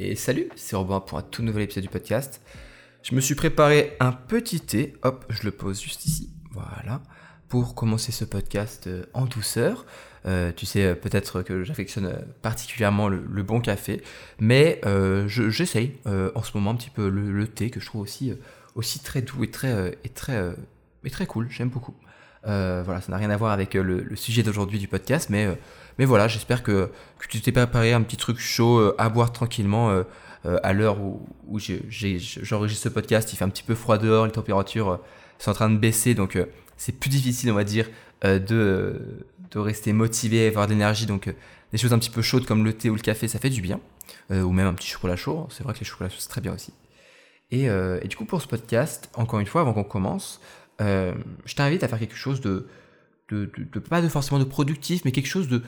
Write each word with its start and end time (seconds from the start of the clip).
Et 0.00 0.14
salut, 0.14 0.48
c'est 0.54 0.76
Robin 0.76 1.00
pour 1.00 1.18
un 1.18 1.22
tout 1.22 1.42
nouvel 1.42 1.64
épisode 1.64 1.82
du 1.82 1.88
podcast. 1.88 2.40
Je 3.02 3.16
me 3.16 3.20
suis 3.20 3.34
préparé 3.34 3.96
un 3.98 4.12
petit 4.12 4.60
thé, 4.60 4.94
hop, 5.02 5.24
je 5.28 5.42
le 5.42 5.50
pose 5.50 5.82
juste 5.82 6.06
ici, 6.06 6.30
voilà, 6.52 7.02
pour 7.48 7.74
commencer 7.74 8.12
ce 8.12 8.24
podcast 8.24 8.86
euh, 8.86 9.06
en 9.12 9.24
douceur. 9.24 9.86
Euh, 10.24 10.52
tu 10.54 10.66
sais, 10.66 10.84
euh, 10.84 10.94
peut-être 10.94 11.42
que 11.42 11.64
j'affectionne 11.64 12.24
particulièrement 12.42 13.08
le, 13.08 13.42
bon 13.42 13.60
café, 13.60 14.00
mais 14.38 14.80
j'essaye 15.26 15.96
en 16.06 16.44
ce 16.44 16.56
moment 16.56 16.70
un 16.70 16.76
petit 16.76 16.90
peu 16.90 17.08
le, 17.08 17.48
thé 17.48 17.68
que 17.68 17.80
je 17.80 17.86
trouve 17.86 18.02
aussi, 18.02 18.32
aussi 18.76 19.00
très 19.00 19.20
doux 19.20 19.42
et 19.42 19.50
très, 19.50 19.98
et 20.04 20.10
très, 20.10 20.54
et 21.02 21.10
très 21.10 21.26
cool, 21.26 21.48
j'aime 21.50 21.70
beaucoup. 21.70 21.96
Voilà, 22.44 23.00
ça 23.00 23.12
n'a 23.12 23.18
rien 23.18 23.30
à 23.30 23.36
voir 23.36 23.52
avec 23.52 23.74
le, 23.74 24.16
sujet 24.16 24.42
d'aujourd'hui 24.42 24.78
du 24.78 24.88
podcast, 24.88 25.28
mais, 25.30 25.46
mais 25.98 26.04
voilà, 26.04 26.28
j'espère 26.28 26.62
que, 26.62 26.90
tu 27.28 27.40
t'es 27.40 27.52
préparé 27.52 27.92
un 27.92 28.02
petit 28.02 28.16
truc 28.16 28.38
chaud 28.38 28.94
à 28.98 29.08
boire 29.08 29.32
tranquillement 29.32 30.04
à 30.44 30.72
l'heure 30.72 30.98
où, 31.00 31.58
j'enregistre 31.58 32.84
ce 32.84 32.88
podcast. 32.88 33.32
Il 33.32 33.36
fait 33.36 33.44
un 33.44 33.50
petit 33.50 33.62
peu 33.62 33.74
froid 33.74 33.98
dehors, 33.98 34.26
les 34.26 34.32
températures 34.32 35.00
sont 35.38 35.50
en 35.50 35.54
train 35.54 35.70
de 35.70 35.76
baisser, 35.76 36.14
donc 36.14 36.38
c'est 36.78 36.92
plus 36.92 37.10
difficile, 37.10 37.50
on 37.50 37.54
va 37.54 37.64
dire, 37.64 37.90
euh, 38.24 38.38
de, 38.38 39.26
de 39.50 39.58
rester 39.58 39.92
motivé, 39.92 40.46
avoir 40.46 40.66
de 40.66 40.72
l'énergie. 40.72 41.04
Donc, 41.04 41.28
euh, 41.28 41.32
des 41.72 41.78
choses 41.78 41.92
un 41.92 41.98
petit 41.98 42.10
peu 42.10 42.22
chaudes 42.22 42.46
comme 42.46 42.64
le 42.64 42.72
thé 42.72 42.88
ou 42.88 42.94
le 42.94 43.00
café, 43.00 43.28
ça 43.28 43.38
fait 43.38 43.50
du 43.50 43.60
bien. 43.60 43.80
Euh, 44.30 44.42
ou 44.42 44.52
même 44.52 44.66
un 44.66 44.74
petit 44.74 44.88
chocolat 44.88 45.16
chaud. 45.16 45.46
C'est 45.50 45.64
vrai 45.64 45.74
que 45.74 45.80
les 45.80 45.84
chocolats 45.84 46.08
chauds, 46.08 46.20
c'est 46.20 46.28
très 46.28 46.40
bien 46.40 46.54
aussi. 46.54 46.72
Et, 47.50 47.64
et, 47.64 48.08
du 48.08 48.14
coup, 48.14 48.26
pour 48.26 48.42
ce 48.42 48.46
podcast, 48.46 49.08
encore 49.14 49.40
une 49.40 49.46
fois, 49.46 49.62
avant 49.62 49.72
qu'on 49.72 49.82
commence, 49.82 50.38
je 50.80 51.54
t'invite 51.54 51.82
à 51.82 51.88
faire 51.88 51.98
quelque 51.98 52.16
chose 52.16 52.40
de, 52.40 52.68
de, 53.30 53.78
pas 53.78 54.00
de 54.00 54.08
forcément 54.08 54.38
de 54.38 54.44
productif, 54.44 55.04
mais 55.04 55.12
quelque 55.12 55.28
chose 55.28 55.48
de 55.48 55.62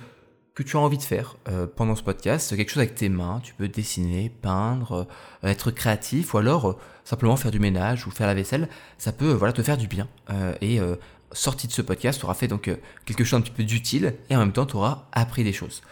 que 0.54 0.62
tu 0.64 0.76
as 0.76 0.80
envie 0.80 0.98
de 0.98 1.02
faire 1.02 1.36
pendant 1.76 1.94
ce 1.94 2.02
podcast, 2.02 2.54
quelque 2.54 2.70
chose 2.70 2.82
avec 2.82 2.94
tes 2.94 3.08
mains, 3.08 3.40
tu 3.42 3.54
peux 3.54 3.68
dessiner, 3.68 4.30
peindre, 4.42 5.06
être 5.42 5.70
créatif, 5.70 6.34
ou 6.34 6.38
alors 6.38 6.78
simplement 7.10 7.36
faire 7.36 7.50
du 7.50 7.58
ménage 7.58 8.06
ou 8.06 8.10
faire 8.10 8.26
la 8.26 8.34
vaisselle, 8.34 8.68
ça 8.96 9.12
peut 9.12 9.32
voilà 9.32 9.52
te 9.52 9.62
faire 9.62 9.76
du 9.76 9.88
bien. 9.88 10.08
Euh, 10.30 10.54
et 10.60 10.80
euh, 10.80 10.96
sorti 11.32 11.66
de 11.66 11.72
ce 11.72 11.82
podcast, 11.82 12.20
tu 12.20 12.24
auras 12.24 12.34
fait 12.34 12.48
donc 12.48 12.68
euh, 12.68 12.76
quelque 13.04 13.24
chose 13.24 13.38
un 13.38 13.42
petit 13.42 13.52
peu 13.52 13.64
d'utile 13.64 14.14
et 14.30 14.36
en 14.36 14.38
même 14.38 14.52
temps 14.52 14.66
tu 14.66 14.76
auras 14.76 15.06
appris 15.12 15.44
des 15.44 15.52
choses. 15.52 15.82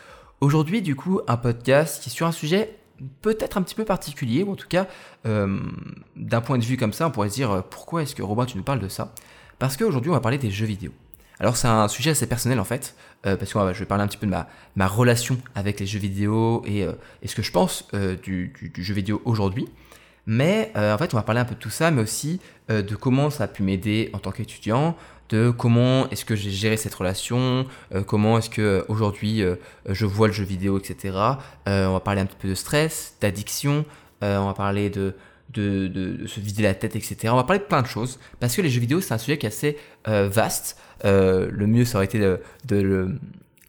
Aujourd'hui, 0.40 0.82
du 0.82 0.94
coup, 0.94 1.20
un 1.26 1.36
podcast 1.36 2.00
qui 2.00 2.10
est 2.10 2.12
sur 2.12 2.26
un 2.26 2.32
sujet 2.32 2.77
peut-être 3.22 3.56
un 3.56 3.62
petit 3.62 3.74
peu 3.74 3.84
particulier, 3.84 4.42
ou 4.42 4.52
en 4.52 4.56
tout 4.56 4.68
cas, 4.68 4.86
d'un 5.24 6.40
point 6.40 6.58
de 6.58 6.64
vue 6.64 6.76
comme 6.76 6.92
ça, 6.92 7.06
on 7.06 7.10
pourrait 7.10 7.28
se 7.28 7.34
dire 7.34 7.64
pourquoi 7.70 8.02
est-ce 8.02 8.14
que 8.14 8.22
Robin, 8.22 8.46
tu 8.46 8.56
nous 8.56 8.62
parles 8.62 8.80
de 8.80 8.88
ça? 8.88 9.12
Parce 9.58 9.76
qu'aujourd'hui, 9.76 10.10
on 10.10 10.14
va 10.14 10.20
parler 10.20 10.38
des 10.38 10.50
jeux 10.50 10.66
vidéo. 10.66 10.92
Alors, 11.40 11.56
c'est 11.56 11.68
un 11.68 11.88
sujet 11.88 12.10
assez 12.10 12.26
personnel 12.26 12.58
en 12.60 12.64
fait, 12.64 12.94
parce 13.22 13.52
que 13.52 13.72
je 13.72 13.78
vais 13.78 13.86
parler 13.86 14.04
un 14.04 14.08
petit 14.08 14.16
peu 14.16 14.26
de 14.26 14.34
ma, 14.76 14.86
relation 14.86 15.38
avec 15.54 15.80
les 15.80 15.86
jeux 15.86 15.98
vidéo 15.98 16.62
et, 16.66 16.86
ce 17.24 17.34
que 17.34 17.42
je 17.42 17.52
pense 17.52 17.88
du, 18.22 18.52
jeu 18.76 18.94
vidéo 18.94 19.22
aujourd'hui. 19.24 19.68
Mais 20.28 20.70
euh, 20.76 20.94
en 20.94 20.98
fait, 20.98 21.14
on 21.14 21.16
va 21.16 21.22
parler 21.22 21.40
un 21.40 21.46
peu 21.46 21.54
de 21.54 21.58
tout 21.58 21.70
ça, 21.70 21.90
mais 21.90 22.02
aussi 22.02 22.38
euh, 22.70 22.82
de 22.82 22.94
comment 22.94 23.30
ça 23.30 23.44
a 23.44 23.48
pu 23.48 23.62
m'aider 23.62 24.10
en 24.12 24.18
tant 24.18 24.30
qu'étudiant, 24.30 24.94
de 25.28 25.50
comment 25.50 26.08
est-ce 26.10 26.24
que 26.24 26.34
j'ai 26.34 26.50
géré 26.50 26.76
cette 26.76 26.94
relation, 26.94 27.66
euh, 27.94 28.02
comment 28.02 28.38
est-ce 28.38 28.50
que 28.50 28.84
aujourd'hui 28.88 29.42
je 29.86 30.06
vois 30.06 30.28
le 30.28 30.32
jeu 30.32 30.44
vidéo, 30.44 30.78
etc. 30.78 31.16
on 31.66 31.92
va 31.92 32.00
parler 32.00 32.20
un 32.20 32.26
petit 32.26 32.36
peu 32.38 32.48
de 32.48 32.54
stress, 32.54 33.16
d'addiction, 33.20 33.84
on 34.22 34.46
va 34.46 34.54
parler 34.54 34.90
de, 34.90 35.14
de, 35.50 35.86
de, 35.88 36.26
se 36.26 36.40
vider 36.40 36.62
la 36.62 36.74
tête, 36.74 36.96
etc. 36.96 37.16
On 37.30 37.36
va 37.36 37.44
parler 37.44 37.60
de 37.60 37.66
plein 37.66 37.82
de 37.82 37.86
choses, 37.86 38.18
parce 38.40 38.56
que 38.56 38.62
les 38.62 38.70
jeux 38.70 38.80
vidéo, 38.80 39.00
c'est 39.00 39.14
un 39.14 39.18
sujet 39.18 39.38
qui 39.38 39.46
est 39.46 39.50
assez 39.50 39.76
vaste. 40.06 40.78
le 41.04 41.66
mieux, 41.66 41.84
ça 41.84 41.98
aurait 41.98 42.06
été 42.06 42.18
de, 42.66 43.18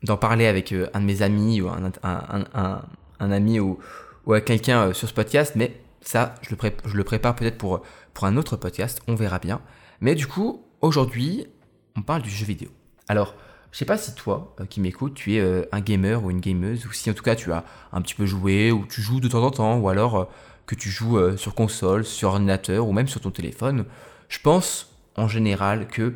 d'en 0.03 0.17
parler 0.17 0.47
avec 0.47 0.73
un 0.93 0.99
de 0.99 1.05
mes 1.05 1.21
amis 1.21 1.61
ou 1.61 1.69
un, 1.69 1.91
un, 2.03 2.45
un, 2.53 2.81
un 3.19 3.31
ami 3.31 3.59
ou, 3.59 3.79
ou 4.25 4.33
avec 4.33 4.45
quelqu'un 4.45 4.93
sur 4.93 5.07
ce 5.09 5.13
podcast, 5.13 5.53
mais 5.55 5.75
ça, 6.01 6.35
je 6.41 6.55
le, 6.95 7.03
prépare 7.03 7.35
peut-être 7.35 7.57
pour, 7.57 7.81
pour 8.13 8.25
un 8.25 8.37
autre 8.37 8.55
podcast, 8.55 9.01
on 9.07 9.15
verra 9.15 9.39
bien. 9.39 9.61
Mais 10.01 10.15
du 10.15 10.27
coup, 10.27 10.63
aujourd'hui, 10.81 11.47
on 11.95 12.01
parle 12.01 12.21
du 12.21 12.29
jeu 12.29 12.45
vidéo. 12.45 12.69
Alors, 13.07 13.35
je 13.71 13.77
sais 13.77 13.85
pas 13.85 13.97
si 13.97 14.15
toi, 14.15 14.55
euh, 14.59 14.65
qui 14.65 14.81
m'écoutes, 14.81 15.13
tu 15.13 15.35
es 15.35 15.39
euh, 15.39 15.63
un 15.71 15.81
gamer 15.81 16.23
ou 16.23 16.31
une 16.31 16.39
gameuse, 16.39 16.85
ou 16.85 16.91
si 16.91 17.09
en 17.09 17.13
tout 17.13 17.23
cas 17.23 17.35
tu 17.35 17.51
as 17.51 17.63
un 17.91 18.01
petit 18.01 18.15
peu 18.15 18.25
joué, 18.25 18.71
ou 18.71 18.85
tu 18.85 19.01
joues 19.01 19.19
de 19.19 19.27
temps 19.27 19.43
en 19.43 19.51
temps, 19.51 19.77
ou 19.77 19.89
alors 19.89 20.15
euh, 20.15 20.25
que 20.65 20.75
tu 20.75 20.89
joues 20.89 21.35
sur 21.35 21.55
console, 21.55 22.05
sur 22.05 22.29
ordinateur, 22.29 22.87
ou 22.87 22.91
même 22.91 23.07
sur 23.07 23.21
ton 23.21 23.31
téléphone. 23.31 23.85
Je 24.27 24.39
pense 24.39 24.95
en 25.15 25.27
général 25.27 25.87
que 25.87 26.13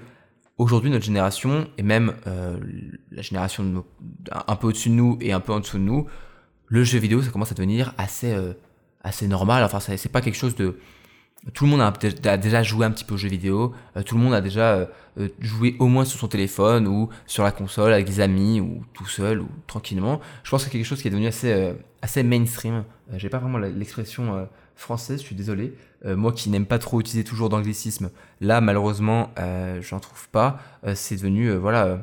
aujourd'hui 0.59 0.91
notre 0.91 1.05
génération, 1.05 1.67
et 1.79 1.81
même 1.81 2.13
la 3.09 3.23
génération 3.23 3.83
un 4.31 4.55
peu 4.55 4.67
au-dessus 4.67 4.89
de 4.89 4.93
nous 4.93 5.17
et 5.21 5.33
un 5.33 5.39
peu 5.39 5.53
en 5.53 5.59
dessous 5.59 5.79
de 5.79 5.83
nous, 5.83 6.05
le 6.67 6.83
jeu 6.83 6.99
vidéo, 6.99 7.23
ça 7.23 7.31
commence 7.31 7.51
à 7.51 7.55
devenir 7.55 7.95
assez 7.97 8.31
assez 9.03 9.27
normal. 9.27 9.63
Enfin, 9.63 9.79
c'est 9.79 10.11
pas 10.11 10.21
quelque 10.21 10.37
chose 10.37 10.55
de. 10.55 10.77
Tout 11.51 11.65
le 11.65 11.71
monde 11.71 11.81
a, 11.81 12.37
déjà 12.37 12.63
joué 12.63 12.85
un 12.85 12.91
petit 12.91 13.03
peu 13.03 13.15
aux 13.15 13.17
jeux 13.17 13.27
vidéo. 13.27 13.73
Euh, 13.97 14.03
tout 14.03 14.15
le 14.15 14.21
monde 14.21 14.33
a 14.33 14.39
déjà 14.39 14.75
euh, 14.75 14.85
euh, 15.19 15.27
joué 15.39 15.75
au 15.79 15.87
moins 15.87 16.05
sur 16.05 16.17
son 16.17 16.29
téléphone 16.29 16.87
ou 16.87 17.09
sur 17.25 17.43
la 17.43 17.51
console 17.51 17.91
avec 17.91 18.05
des 18.05 18.21
amis 18.21 18.61
ou 18.61 18.85
tout 18.93 19.07
seul 19.07 19.41
ou 19.41 19.49
tranquillement. 19.67 20.21
Je 20.43 20.49
pense 20.49 20.63
que 20.63 20.71
c'est 20.71 20.77
quelque 20.77 20.85
chose 20.85 21.01
qui 21.01 21.09
est 21.09 21.11
devenu 21.11 21.27
assez, 21.27 21.73
assez 22.01 22.23
mainstream. 22.23 22.85
J'ai 23.17 23.27
pas 23.27 23.39
vraiment 23.39 23.57
l'expression 23.57 24.47
française, 24.75 25.19
je 25.19 25.25
suis 25.25 25.35
désolé. 25.35 25.73
moi 26.05 26.31
qui 26.31 26.49
n'aime 26.49 26.65
pas 26.65 26.79
trop 26.79 27.01
utiliser 27.01 27.25
toujours 27.25 27.49
d'anglicisme, 27.49 28.09
là 28.39 28.61
malheureusement, 28.61 29.31
j'en 29.81 29.99
trouve 29.99 30.29
pas. 30.29 30.59
c'est 30.95 31.15
devenu 31.15 31.53
voilà 31.55 31.99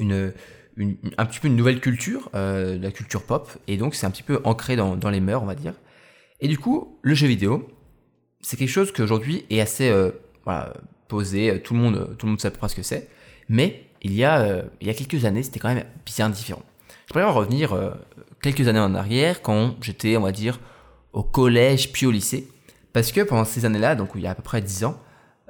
un 0.00 1.26
petit 1.26 1.40
peu 1.40 1.48
une 1.48 1.56
nouvelle 1.56 1.80
culture, 1.80 2.30
la 2.32 2.90
culture 2.90 3.22
pop, 3.22 3.50
et 3.68 3.76
donc 3.76 3.94
c'est 3.94 4.06
un 4.06 4.10
petit 4.10 4.24
peu 4.24 4.40
ancré 4.44 4.76
dans, 4.76 4.96
dans 4.96 5.10
les 5.10 5.20
mœurs, 5.20 5.42
on 5.42 5.46
va 5.46 5.54
dire. 5.54 5.74
Et 6.40 6.48
du 6.48 6.58
coup, 6.58 6.98
le 7.02 7.14
jeu 7.14 7.26
vidéo, 7.26 7.66
c'est 8.46 8.56
quelque 8.56 8.70
chose 8.70 8.92
qui 8.92 9.02
aujourd'hui 9.02 9.44
est 9.50 9.60
assez 9.60 9.88
euh, 9.88 10.12
posé, 11.08 11.60
tout 11.64 11.74
le, 11.74 11.80
monde, 11.80 12.14
tout 12.16 12.26
le 12.26 12.30
monde 12.30 12.40
sait 12.40 12.46
à 12.46 12.52
peu 12.52 12.58
près 12.58 12.68
ce 12.68 12.76
que 12.76 12.82
c'est, 12.84 13.08
mais 13.48 13.86
il 14.02 14.14
y 14.14 14.22
a, 14.22 14.38
euh, 14.38 14.62
il 14.80 14.86
y 14.86 14.90
a 14.90 14.94
quelques 14.94 15.24
années, 15.24 15.42
c'était 15.42 15.58
quand 15.58 15.74
même 15.74 15.84
bien 16.04 16.30
différent. 16.30 16.62
Je 17.08 17.12
pourrais 17.12 17.24
revenir 17.24 17.72
euh, 17.72 17.90
quelques 18.42 18.68
années 18.68 18.78
en 18.78 18.94
arrière, 18.94 19.42
quand 19.42 19.74
j'étais, 19.80 20.16
on 20.16 20.20
va 20.20 20.30
dire, 20.30 20.60
au 21.12 21.24
collège 21.24 21.90
puis 21.90 22.06
au 22.06 22.12
lycée, 22.12 22.46
parce 22.92 23.10
que 23.10 23.20
pendant 23.22 23.44
ces 23.44 23.64
années-là, 23.64 23.96
donc 23.96 24.10
il 24.14 24.20
y 24.20 24.28
a 24.28 24.30
à 24.30 24.34
peu 24.36 24.44
près 24.44 24.62
10 24.62 24.84
ans, 24.84 25.00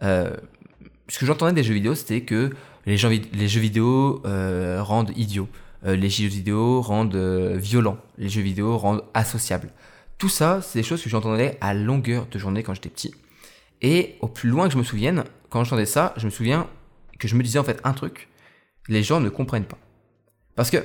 ce 0.00 1.18
que 1.18 1.26
j'entendais 1.26 1.52
des 1.52 1.64
jeux 1.64 1.74
vidéo, 1.74 1.94
c'était 1.94 2.22
que 2.22 2.50
les 2.86 2.96
jeux, 2.96 3.10
les 3.10 3.48
jeux 3.48 3.60
vidéo 3.60 4.22
rendent 4.24 5.12
idiots, 5.16 5.48
les 5.84 6.08
jeux 6.08 6.28
vidéo 6.28 6.80
rendent 6.80 7.14
violents, 7.14 7.98
les 8.16 8.30
jeux 8.30 8.40
vidéo 8.40 8.78
rendent 8.78 9.04
associables. 9.12 9.68
Tout 10.18 10.28
ça, 10.28 10.62
c'est 10.62 10.78
des 10.78 10.82
choses 10.82 11.02
que 11.02 11.10
j'entendais 11.10 11.58
à 11.60 11.74
longueur 11.74 12.26
de 12.26 12.38
journée 12.38 12.62
quand 12.62 12.74
j'étais 12.74 12.88
petit. 12.88 13.14
Et 13.82 14.16
au 14.20 14.28
plus 14.28 14.48
loin 14.48 14.66
que 14.66 14.72
je 14.72 14.78
me 14.78 14.82
souvienne, 14.82 15.24
quand 15.50 15.62
j'entendais 15.64 15.86
ça, 15.86 16.14
je 16.16 16.24
me 16.24 16.30
souviens 16.30 16.68
que 17.18 17.28
je 17.28 17.34
me 17.34 17.42
disais 17.42 17.58
en 17.58 17.64
fait 17.64 17.80
un 17.84 17.92
truc, 17.92 18.28
les 18.88 19.02
gens 19.02 19.20
ne 19.20 19.28
comprennent 19.28 19.66
pas. 19.66 19.78
Parce 20.54 20.70
que 20.70 20.84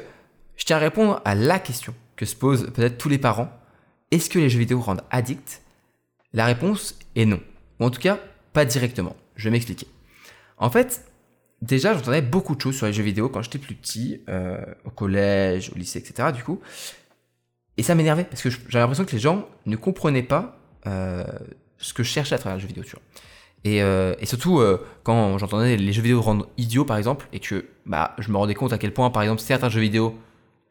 je 0.57 0.65
tiens 0.65 0.77
à 0.77 0.79
répondre 0.79 1.21
à 1.23 1.33
la 1.35 1.59
question 1.59 1.95
que 2.15 2.25
se 2.25 2.35
posent 2.35 2.69
peut-être 2.73 2.97
tous 2.97 3.09
les 3.09 3.17
parents. 3.17 3.49
Est-ce 4.11 4.29
que 4.29 4.39
les 4.39 4.49
jeux 4.49 4.59
vidéo 4.59 4.81
rendent 4.81 5.03
addicts? 5.09 5.61
La 6.33 6.45
réponse 6.45 6.99
est 7.15 7.25
non. 7.25 7.39
Ou 7.79 7.85
en 7.85 7.89
tout 7.89 8.01
cas, 8.01 8.19
pas 8.53 8.65
directement. 8.65 9.15
Je 9.35 9.45
vais 9.45 9.51
m'expliquer. 9.51 9.87
En 10.57 10.69
fait, 10.69 11.05
déjà, 11.61 11.93
j'entendais 11.93 12.21
beaucoup 12.21 12.55
de 12.55 12.61
choses 12.61 12.75
sur 12.75 12.85
les 12.85 12.93
jeux 12.93 13.03
vidéo 13.03 13.29
quand 13.29 13.41
j'étais 13.41 13.59
plus 13.59 13.75
petit, 13.75 14.21
euh, 14.29 14.63
au 14.85 14.89
collège, 14.89 15.71
au 15.73 15.77
lycée, 15.77 15.99
etc. 15.99 16.31
Du 16.33 16.43
coup, 16.43 16.59
et 17.77 17.83
ça 17.83 17.95
m'énervait 17.95 18.25
parce 18.25 18.41
que 18.41 18.49
j'avais 18.49 18.83
l'impression 18.83 19.05
que 19.05 19.13
les 19.13 19.19
gens 19.19 19.47
ne 19.65 19.75
comprenaient 19.75 20.23
pas 20.23 20.57
euh, 20.87 21.23
ce 21.77 21.93
que 21.93 22.03
je 22.03 22.09
cherchais 22.09 22.35
à 22.35 22.37
travers 22.37 22.57
le 22.57 22.61
jeu 22.61 22.67
vidéo, 22.67 22.83
tu 22.83 22.91
vois. 22.91 23.01
Et, 23.63 23.81
euh, 23.81 24.13
surtout, 24.23 24.59
euh, 24.59 24.83
quand 25.03 25.37
j'entendais 25.37 25.77
les 25.77 25.93
jeux 25.93 26.01
vidéo 26.01 26.21
rendre 26.21 26.47
idiots, 26.57 26.85
par 26.85 26.97
exemple, 26.97 27.27
et 27.31 27.39
que 27.39 27.65
bah, 27.85 28.15
je 28.17 28.31
me 28.31 28.37
rendais 28.37 28.55
compte 28.55 28.73
à 28.73 28.77
quel 28.77 28.93
point, 28.93 29.09
par 29.09 29.21
exemple, 29.21 29.41
certains 29.41 29.69
jeux 29.69 29.81
vidéo, 29.81 30.15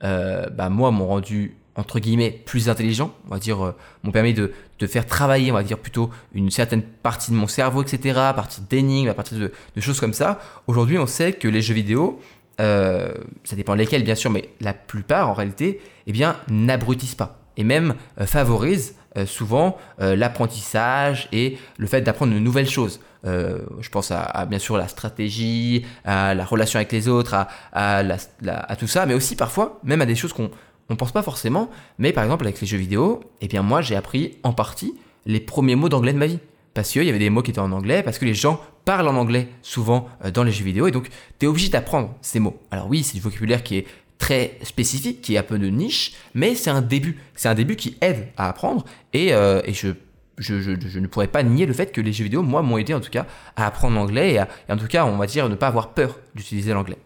bah, 0.02 0.68
moi, 0.70 0.90
m'ont 0.90 1.06
rendu, 1.06 1.56
entre 1.76 2.00
guillemets, 2.00 2.30
plus 2.30 2.68
intelligent, 2.68 3.14
on 3.26 3.30
va 3.30 3.38
dire, 3.38 3.74
m'ont 4.02 4.12
permis 4.12 4.34
de, 4.34 4.52
de, 4.78 4.86
faire 4.86 5.06
travailler, 5.06 5.50
on 5.50 5.54
va 5.54 5.62
dire, 5.62 5.78
plutôt 5.78 6.10
une 6.32 6.50
certaine 6.50 6.82
partie 6.82 7.30
de 7.30 7.36
mon 7.36 7.46
cerveau, 7.46 7.82
etc., 7.82 8.18
à 8.18 8.34
partir 8.34 8.62
d'énigmes, 8.68 9.08
à 9.08 9.14
partir 9.14 9.38
de 9.38 9.80
choses 9.80 10.00
comme 10.00 10.14
ça. 10.14 10.40
Aujourd'hui, 10.66 10.98
on 10.98 11.06
sait 11.06 11.32
que 11.32 11.48
les 11.48 11.62
jeux 11.62 11.74
vidéo, 11.74 12.20
euh, 12.60 13.12
ça 13.44 13.56
dépend 13.56 13.74
lesquels 13.74 14.04
bien 14.04 14.14
sûr, 14.14 14.30
mais 14.30 14.50
la 14.60 14.72
plupart 14.74 15.28
en 15.28 15.32
réalité, 15.32 15.80
eh 16.06 16.12
bien, 16.12 16.36
n'abrutissent 16.48 17.14
pas 17.14 17.38
et 17.56 17.64
même 17.64 17.94
euh, 18.20 18.26
favorisent 18.26 18.94
euh, 19.16 19.26
souvent 19.26 19.76
l'apprentissage 19.98 21.28
et 21.32 21.58
le 21.78 21.86
fait 21.88 22.00
d'apprendre 22.00 22.32
de 22.32 22.38
nouvelles 22.38 22.68
choses. 22.68 23.00
je 23.24 23.88
pense 23.90 24.12
à, 24.12 24.46
bien 24.46 24.58
sûr 24.58 24.76
la 24.78 24.88
stratégie, 24.88 25.84
à 26.04 26.34
la 26.34 26.44
relation 26.44 26.78
avec 26.78 26.92
les 26.92 27.08
autres, 27.08 27.34
à, 27.34 27.48
à, 27.72 28.76
tout 28.76 28.86
ça, 28.86 29.06
mais 29.06 29.14
aussi 29.14 29.36
parfois 29.36 29.80
même 29.82 30.00
à 30.00 30.06
des 30.06 30.14
choses 30.14 30.32
qu'on 30.32 30.50
ne 30.90 30.94
pense 30.94 31.12
pas 31.12 31.22
forcément. 31.22 31.70
Mais 31.98 32.12
par 32.12 32.24
exemple 32.24 32.44
avec 32.44 32.60
les 32.60 32.66
jeux 32.66 32.78
vidéo, 32.78 33.20
eh 33.40 33.48
bien 33.48 33.62
moi 33.62 33.82
j'ai 33.82 33.96
appris 33.96 34.38
en 34.42 34.52
partie 34.52 34.94
les 35.26 35.40
premiers 35.40 35.76
mots 35.76 35.88
d'anglais 35.88 36.12
de 36.12 36.18
ma 36.18 36.26
vie 36.26 36.38
parce 36.74 36.90
qu'il 36.90 37.04
y 37.04 37.08
avait 37.08 37.18
des 37.18 37.30
mots 37.30 37.42
qui 37.42 37.50
étaient 37.50 37.60
en 37.60 37.72
anglais, 37.72 38.02
parce 38.02 38.18
que 38.18 38.24
les 38.24 38.34
gens 38.34 38.60
parlent 38.90 39.06
en 39.06 39.14
anglais 39.14 39.46
souvent 39.62 40.08
euh, 40.24 40.32
dans 40.32 40.42
les 40.42 40.50
jeux 40.50 40.64
vidéo, 40.64 40.88
et 40.88 40.90
donc 40.90 41.10
tu 41.38 41.46
es 41.46 41.48
obligé 41.48 41.68
d'apprendre 41.68 42.16
ces 42.22 42.40
mots. 42.40 42.60
Alors 42.72 42.88
oui, 42.88 43.04
c'est 43.04 43.14
du 43.14 43.20
vocabulaire 43.20 43.62
qui 43.62 43.76
est 43.76 43.86
très 44.18 44.58
spécifique, 44.64 45.22
qui 45.22 45.36
est 45.36 45.38
un 45.38 45.44
peu 45.44 45.60
de 45.60 45.68
niche, 45.68 46.14
mais 46.34 46.56
c'est 46.56 46.70
un 46.70 46.82
début. 46.82 47.20
C'est 47.36 47.48
un 47.48 47.54
début 47.54 47.76
qui 47.76 47.96
aide 48.00 48.26
à 48.36 48.48
apprendre 48.48 48.84
et, 49.12 49.32
euh, 49.32 49.62
et 49.64 49.74
je, 49.74 49.90
je, 50.38 50.60
je, 50.60 50.72
je, 50.76 50.98
ne 50.98 51.06
pourrais 51.06 51.28
pas 51.28 51.44
nier 51.44 51.66
le 51.66 51.72
fait 51.72 51.92
que 51.92 52.00
les 52.00 52.12
jeux 52.12 52.24
vidéo, 52.24 52.42
moi, 52.42 52.62
m'ont 52.62 52.78
aidé 52.78 52.92
en 52.92 52.98
tout 52.98 53.10
cas 53.10 53.26
à 53.54 53.64
apprendre 53.64 53.94
l'anglais 53.94 54.32
et, 54.32 54.42
et, 54.68 54.72
en 54.72 54.76
tout 54.76 54.88
cas, 54.88 55.04
on 55.04 55.16
va 55.18 55.26
dire, 55.28 55.48
ne 55.48 55.54
pas 55.54 55.68
avoir 55.68 55.94
peur 55.94 56.18
d'utiliser 56.34 56.72
l'anglais. 56.72 56.98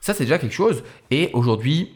Ça, 0.00 0.14
c'est 0.14 0.24
déjà 0.24 0.38
quelque 0.38 0.54
chose. 0.54 0.82
Et 1.10 1.28
aujourd'hui, 1.34 1.94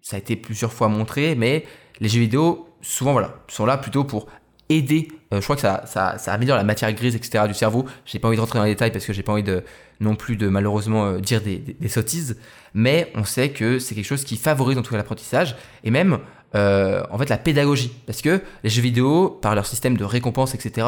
ça 0.00 0.16
a 0.16 0.18
été 0.20 0.36
plusieurs 0.36 0.72
fois 0.72 0.88
montré, 0.88 1.34
mais 1.34 1.66
les 2.00 2.08
jeux 2.08 2.20
vidéo, 2.20 2.66
souvent, 2.80 3.12
voilà, 3.12 3.34
sont 3.48 3.66
là 3.66 3.76
plutôt 3.76 4.04
pour 4.04 4.26
aider. 4.70 5.08
Euh, 5.32 5.40
je 5.40 5.44
crois 5.44 5.56
que 5.56 5.62
ça, 5.62 5.84
ça, 5.86 6.18
ça, 6.18 6.32
améliore 6.32 6.56
la 6.56 6.64
matière 6.64 6.92
grise, 6.92 7.14
etc. 7.14 7.44
du 7.46 7.54
cerveau. 7.54 7.86
J'ai 8.04 8.18
pas 8.18 8.28
envie 8.28 8.36
de 8.36 8.40
rentrer 8.40 8.58
dans 8.58 8.64
les 8.64 8.72
détails 8.72 8.90
parce 8.90 9.04
que 9.04 9.12
j'ai 9.12 9.22
pas 9.22 9.32
envie 9.32 9.42
de 9.42 9.62
non 10.00 10.16
plus 10.16 10.36
de 10.36 10.48
malheureusement 10.48 11.06
euh, 11.06 11.18
dire 11.18 11.40
des, 11.40 11.58
des, 11.58 11.88
sottises, 11.88 12.38
mais 12.74 13.12
on 13.14 13.24
sait 13.24 13.50
que 13.50 13.78
c'est 13.78 13.94
quelque 13.94 14.06
chose 14.06 14.24
qui 14.24 14.36
favorise 14.36 14.78
en 14.78 14.82
tout 14.82 14.90
cas 14.90 14.96
l'apprentissage 14.96 15.56
et 15.84 15.90
même 15.90 16.18
euh, 16.54 17.02
en 17.10 17.18
fait 17.18 17.28
la 17.28 17.36
pédagogie, 17.36 17.92
parce 18.06 18.22
que 18.22 18.40
les 18.64 18.70
jeux 18.70 18.82
vidéo, 18.82 19.28
par 19.28 19.54
leur 19.54 19.66
système 19.66 19.96
de 19.96 20.04
récompense, 20.04 20.54
etc. 20.54 20.86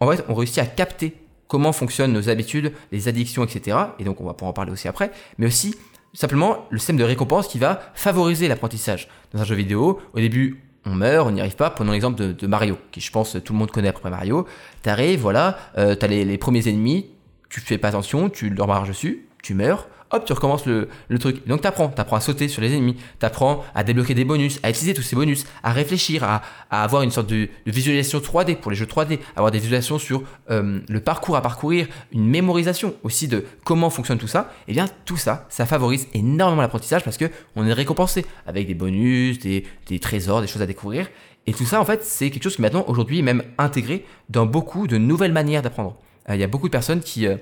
En 0.00 0.10
fait, 0.10 0.24
on 0.28 0.34
réussit 0.34 0.58
à 0.58 0.66
capter 0.66 1.14
comment 1.48 1.72
fonctionnent 1.72 2.12
nos 2.12 2.28
habitudes, 2.28 2.72
les 2.92 3.08
addictions, 3.08 3.44
etc. 3.44 3.76
Et 3.98 4.04
donc 4.04 4.20
on 4.20 4.24
va 4.24 4.34
pouvoir 4.34 4.50
en 4.50 4.54
parler 4.54 4.72
aussi 4.72 4.88
après, 4.88 5.10
mais 5.38 5.46
aussi 5.46 5.74
simplement 6.12 6.66
le 6.70 6.78
système 6.78 6.96
de 6.96 7.04
récompense 7.04 7.48
qui 7.48 7.58
va 7.58 7.80
favoriser 7.94 8.48
l'apprentissage. 8.48 9.08
Dans 9.32 9.40
un 9.40 9.44
jeu 9.44 9.54
vidéo, 9.54 10.00
au 10.12 10.18
début, 10.18 10.62
on 10.86 10.94
meurt, 10.94 11.26
on 11.26 11.30
n'y 11.30 11.40
arrive 11.40 11.56
pas. 11.56 11.70
Prenons 11.70 11.92
l'exemple 11.92 12.34
de, 12.34 12.46
Mario, 12.46 12.78
qui 12.90 13.00
je 13.00 13.10
pense 13.10 13.36
tout 13.44 13.52
le 13.52 13.58
monde 13.58 13.70
connaît 13.70 13.88
à 13.88 13.92
peu 13.92 14.00
près 14.00 14.10
Mario. 14.10 14.46
T'arrives, 14.82 15.20
voilà, 15.20 15.58
euh, 15.78 15.94
t'as 15.94 16.06
les, 16.06 16.24
les 16.24 16.38
premiers 16.38 16.68
ennemis, 16.68 17.10
tu 17.48 17.60
fais 17.60 17.78
pas 17.78 17.88
attention, 17.88 18.30
tu 18.30 18.50
leur 18.50 18.66
marches 18.66 18.88
dessus, 18.88 19.26
tu 19.42 19.54
meurs, 19.54 19.88
hop, 20.10 20.24
tu 20.24 20.32
recommences 20.32 20.66
le, 20.66 20.88
le 21.08 21.18
truc. 21.18 21.46
Donc 21.46 21.60
t'apprends, 21.60 21.88
t'apprends 21.88 22.16
à 22.16 22.20
sauter 22.20 22.48
sur 22.48 22.62
les 22.62 22.74
ennemis, 22.74 22.96
t'apprends 23.18 23.64
à 23.74 23.84
débloquer 23.84 24.14
des 24.14 24.24
bonus, 24.24 24.58
à 24.62 24.70
utiliser 24.70 24.94
tous 24.94 25.02
ces 25.02 25.16
bonus, 25.16 25.44
à 25.62 25.72
réfléchir, 25.72 26.24
à, 26.24 26.42
à 26.70 26.82
avoir 26.82 27.02
une 27.02 27.10
sorte 27.10 27.28
de, 27.28 27.48
visualisation 27.66 28.18
3D 28.18 28.56
pour 28.56 28.70
les 28.70 28.76
jeux 28.76 28.86
3D, 28.86 29.18
avoir 29.36 29.50
des 29.50 29.58
visualisations 29.58 29.98
sur 29.98 30.22
euh, 30.50 30.80
le 30.88 31.00
parcours 31.00 31.36
à 31.36 31.42
parcourir, 31.42 31.86
une 32.12 32.26
mémorisation 32.26 32.94
aussi 33.02 33.28
de 33.28 33.44
comment 33.64 33.90
fonctionne 33.90 34.18
tout 34.18 34.28
ça. 34.28 34.52
Et 34.66 34.70
eh 34.70 34.72
bien 34.72 34.86
tout 35.04 35.16
ça, 35.16 35.46
ça 35.48 35.66
favorise 35.66 36.08
énormément 36.14 36.62
l'apprentissage 36.62 37.04
parce 37.04 37.16
que 37.16 37.26
on 37.56 37.66
est 37.66 37.72
récompensé 37.72 38.26
avec 38.46 38.66
des 38.66 38.74
bonus, 38.74 39.38
des, 39.38 39.64
des 39.86 39.98
trésors, 39.98 40.40
des 40.40 40.46
choses 40.46 40.62
à 40.62 40.66
découvrir. 40.66 41.08
Et 41.46 41.52
tout 41.52 41.64
ça, 41.64 41.80
en 41.80 41.84
fait, 41.84 42.04
c'est 42.04 42.30
quelque 42.30 42.42
chose 42.42 42.56
qui 42.56 42.62
maintenant, 42.62 42.84
aujourd'hui, 42.86 43.20
est 43.20 43.22
même 43.22 43.42
intégré 43.58 44.04
dans 44.28 44.46
beaucoup 44.46 44.86
de 44.86 44.98
nouvelles 44.98 45.32
manières 45.32 45.62
d'apprendre. 45.62 45.96
Il 46.28 46.36
y 46.36 46.44
a 46.44 46.46
beaucoup 46.46 46.68
de 46.68 46.72
personnes 46.72 47.00
qui, 47.00 47.26
euh, 47.26 47.36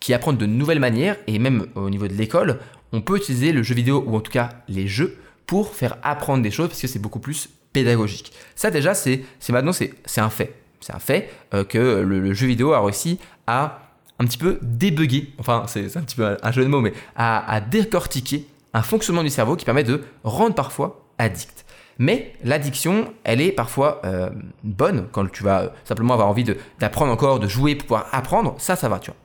qui 0.00 0.14
apprennent 0.14 0.36
de 0.36 0.46
nouvelles 0.46 0.80
manières, 0.80 1.16
et 1.26 1.38
même 1.38 1.66
au 1.74 1.90
niveau 1.90 2.08
de 2.08 2.14
l'école, 2.14 2.58
on 2.92 3.00
peut 3.00 3.16
utiliser 3.16 3.52
le 3.52 3.62
jeu 3.62 3.74
vidéo, 3.74 4.02
ou 4.06 4.16
en 4.16 4.20
tout 4.20 4.32
cas 4.32 4.50
les 4.68 4.88
jeux, 4.88 5.18
pour 5.46 5.74
faire 5.74 5.96
apprendre 6.02 6.42
des 6.42 6.50
choses, 6.50 6.68
parce 6.68 6.80
que 6.80 6.86
c'est 6.86 6.98
beaucoup 6.98 7.20
plus 7.20 7.48
pédagogique. 7.72 8.32
Ça 8.54 8.70
déjà, 8.70 8.94
c'est 8.94 9.22
maintenant, 9.50 9.72
c'est 9.72 10.20
un 10.20 10.30
fait. 10.30 10.54
C'est 10.80 10.94
un 10.94 10.98
fait 10.98 11.30
euh, 11.52 11.62
que 11.62 11.78
le, 11.78 12.32
jeu 12.32 12.46
vidéo 12.46 12.72
a 12.72 12.80
réussi 12.80 13.18
à 13.46 13.80
un 14.18 14.24
petit 14.24 14.38
peu 14.38 14.58
débugger, 14.62 15.32
enfin 15.38 15.64
c'est 15.66 15.94
un 15.96 16.02
petit 16.02 16.16
peu 16.16 16.36
un 16.42 16.52
jeu 16.52 16.62
de 16.62 16.68
mots, 16.68 16.80
mais 16.80 16.92
à, 17.16 17.52
à 17.52 17.60
décortiquer 17.60 18.46
un 18.72 18.82
fonctionnement 18.82 19.22
du 19.22 19.30
cerveau 19.30 19.56
qui 19.56 19.64
permet 19.64 19.84
de 19.84 20.02
rendre 20.24 20.54
parfois 20.54 21.04
addict. 21.18 21.64
Mais 21.98 22.32
l'addiction, 22.44 23.12
elle 23.24 23.42
est 23.42 23.52
parfois 23.52 24.00
euh, 24.04 24.30
bonne 24.64 25.08
quand 25.12 25.30
tu 25.30 25.42
vas 25.42 25.72
simplement 25.84 26.14
avoir 26.14 26.28
envie 26.28 26.44
d'apprendre 26.78 27.12
encore, 27.12 27.40
de 27.40 27.46
jouer 27.46 27.74
pour 27.74 27.86
pouvoir 27.86 28.08
apprendre. 28.12 28.54
Ça, 28.58 28.74
ça 28.74 28.88
va, 28.88 28.98
tu 28.98 29.10
vois. 29.10 29.18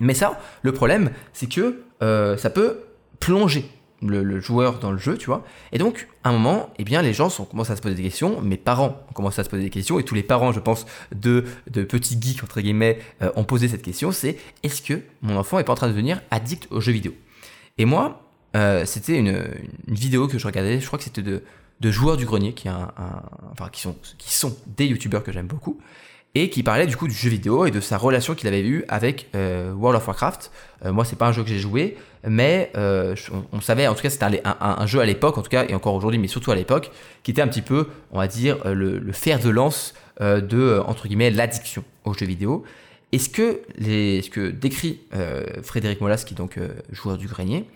Mais 0.00 0.14
ça, 0.14 0.40
le 0.62 0.72
problème, 0.72 1.10
c'est 1.32 1.48
que 1.48 1.82
euh, 2.02 2.36
ça 2.36 2.50
peut 2.50 2.80
plonger 3.20 3.68
le, 4.02 4.40
joueur 4.40 4.78
dans 4.78 4.90
le 4.90 4.98
jeu, 4.98 5.16
tu 5.16 5.26
vois. 5.26 5.44
Et 5.72 5.78
donc, 5.78 6.08
à 6.24 6.30
un 6.30 6.32
moment, 6.32 6.70
eh 6.78 6.84
bien, 6.84 7.00
les 7.00 7.12
gens 7.12 7.30
sont, 7.30 7.44
commencent 7.44 7.70
à 7.70 7.76
se 7.76 7.82
poser 7.82 7.94
des 7.94 8.02
questions. 8.02 8.40
Mes 8.42 8.56
parents 8.56 9.00
ont 9.08 9.12
commencé 9.12 9.40
à 9.40 9.44
se 9.44 9.48
poser 9.48 9.62
des 9.62 9.70
questions. 9.70 9.98
Et 9.98 10.02
tous 10.02 10.14
les 10.14 10.22
parents, 10.22 10.52
je 10.52 10.60
pense, 10.60 10.86
de, 11.14 11.44
de 11.70 11.84
petits 11.84 12.18
geeks, 12.20 12.42
entre 12.42 12.60
guillemets, 12.60 12.98
euh, 13.22 13.30
ont 13.36 13.44
posé 13.44 13.68
cette 13.68 13.82
question. 13.82 14.12
C'est, 14.12 14.36
est-ce 14.62 14.82
que 14.82 15.00
mon 15.22 15.36
enfant 15.36 15.58
est 15.58 15.64
pas 15.64 15.72
en 15.72 15.76
train 15.76 15.86
de 15.86 15.92
devenir 15.92 16.20
addict 16.30 16.68
aux 16.70 16.80
jeux 16.80 16.92
vidéo? 16.92 17.14
Et 17.78 17.86
moi, 17.86 18.22
euh, 18.56 18.84
c'était 18.84 19.18
une, 19.18 19.42
une, 19.88 19.94
vidéo 19.94 20.28
que 20.28 20.38
je 20.38 20.46
regardais, 20.46 20.80
je 20.80 20.86
crois 20.86 20.98
que 20.98 21.04
c'était 21.04 21.22
de 21.22 21.90
joueurs 21.90 22.16
du 22.16 22.24
grenier, 22.24 22.52
qui, 22.52 22.68
sont, 23.80 23.96
qui 24.18 24.32
sont 24.32 24.56
des 24.66 24.86
youtubeurs 24.86 25.24
que 25.24 25.32
j'aime 25.32 25.46
beaucoup, 25.46 25.80
et 26.34 26.50
qui 26.50 26.62
parlait 26.62 26.86
du 26.86 26.96
coup 26.96 27.06
du 27.06 27.14
jeu 27.14 27.30
vidéo 27.30 27.64
et 27.64 27.70
de 27.70 27.80
sa 27.80 27.96
relation 27.96 28.34
qu'il 28.34 28.48
avait 28.48 28.62
eue 28.62 28.84
avec 28.88 29.28
euh, 29.34 29.72
World 29.72 29.96
of 29.96 30.06
Warcraft. 30.06 30.50
Euh, 30.84 30.92
moi, 30.92 31.04
c'est 31.04 31.16
pas 31.16 31.28
un 31.28 31.32
jeu 31.32 31.42
que 31.44 31.48
j'ai 31.48 31.60
joué, 31.60 31.96
mais 32.26 32.72
euh, 32.76 33.14
on, 33.52 33.60
savait, 33.60 33.86
en 33.86 33.94
tout 33.94 34.02
cas, 34.02 34.10
c'était 34.10 34.42
un, 34.44 34.86
jeu 34.86 35.00
à 35.00 35.06
l'époque, 35.06 35.38
en 35.38 35.42
tout 35.42 35.50
cas, 35.50 35.64
et 35.68 35.74
encore 35.74 35.94
aujourd'hui, 35.94 36.18
mais 36.18 36.26
surtout 36.26 36.50
à 36.50 36.56
l'époque, 36.56 36.90
qui 37.22 37.30
était 37.30 37.42
un 37.42 37.48
petit 37.48 37.62
peu, 37.62 37.88
on 38.10 38.18
va 38.18 38.26
dire, 38.26 38.58
le, 38.64 38.98
le 38.98 39.12
fer 39.12 39.38
de 39.38 39.48
lance 39.48 39.94
euh, 40.20 40.40
de, 40.40 40.82
entre 40.86 41.06
guillemets, 41.06 41.30
l'addiction 41.30 41.84
aux 42.04 42.14
jeux 42.14 42.26
vidéo. 42.26 42.64
Et 43.12 43.18
ce 43.18 43.28
que, 43.28 43.62
ce 43.78 44.28
que 44.28 44.50
décrit 44.50 45.00
euh, 45.14 45.44
Frédéric 45.62 46.00
Molas, 46.00 46.24
qui 46.26 46.34
est 46.34 46.36
donc 46.36 46.58
joueur 46.90 47.16
du 47.16 47.28
grenier, 47.28 47.68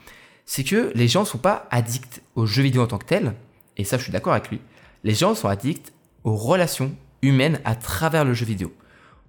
c'est 0.47 0.65
que 0.65 0.91
les 0.95 1.07
gens 1.07 1.25
sont 1.25 1.39
pas 1.39 1.69
addicts 1.71 2.23
aux 2.35 2.47
jeux 2.47 2.63
vidéo 2.63 2.83
en 2.83 2.87
tant 2.87 2.99
que 2.99 3.05
tels, 3.05 3.35
et 3.77 3.85
ça 3.85 3.99
je 3.99 4.03
suis 4.03 4.13
d'accord 4.13 4.33
avec 4.33 4.49
lui, 4.49 4.61
les 5.05 5.15
gens 5.15 5.35
sont 5.35 5.47
addicts 5.47 5.93
aux 6.25 6.35
relations 6.35 6.93
humaines 7.23 7.61
à 7.65 7.75
travers 7.75 8.25
le 8.25 8.35
jeu 8.35 8.47
vidéo. 8.47 8.73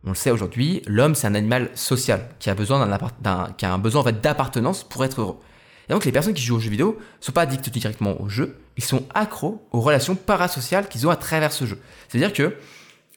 On 0.06 0.10
le 0.10 0.16
sait 0.16 0.32
aujourd'hui, 0.32 0.82
l'homme 0.88 1.16
c'est 1.16 1.28
un 1.28 1.36
animal 1.36 1.70
social 1.76 2.30
qui 2.40 2.50
a 2.50 2.56
besoin 2.56 2.88
d'un, 3.22 3.50
qui 3.58 3.66
a 3.66 3.74
un 3.74 3.78
besoin 3.78 4.02
en 4.02 4.04
fait, 4.06 4.22
d'appartenance 4.22 4.84
pour 4.84 5.04
être 5.04 5.20
heureux. 5.22 5.40
Et 5.90 5.94
donc 5.94 6.06
les 6.06 6.12
personnes 6.12 6.34
qui 6.34 6.44
jouent 6.44 6.58
aux 6.58 6.60
jeux 6.60 6.70
vidéo 6.70 6.98
ne 7.00 7.26
sont 7.26 7.32
pas 7.32 7.42
addictes 7.42 7.70
directement 7.70 8.22
au 8.22 8.30
jeu, 8.30 8.58
ils 8.78 8.84
sont 8.84 9.06
accros 9.14 9.66
aux 9.72 9.82
relations 9.82 10.16
parasociales 10.16 10.88
qu'ils 10.88 11.06
ont 11.06 11.10
à 11.10 11.16
travers 11.16 11.52
ce 11.52 11.66
jeu. 11.66 11.80
C'est-à-dire 12.08 12.32
que 12.32 12.56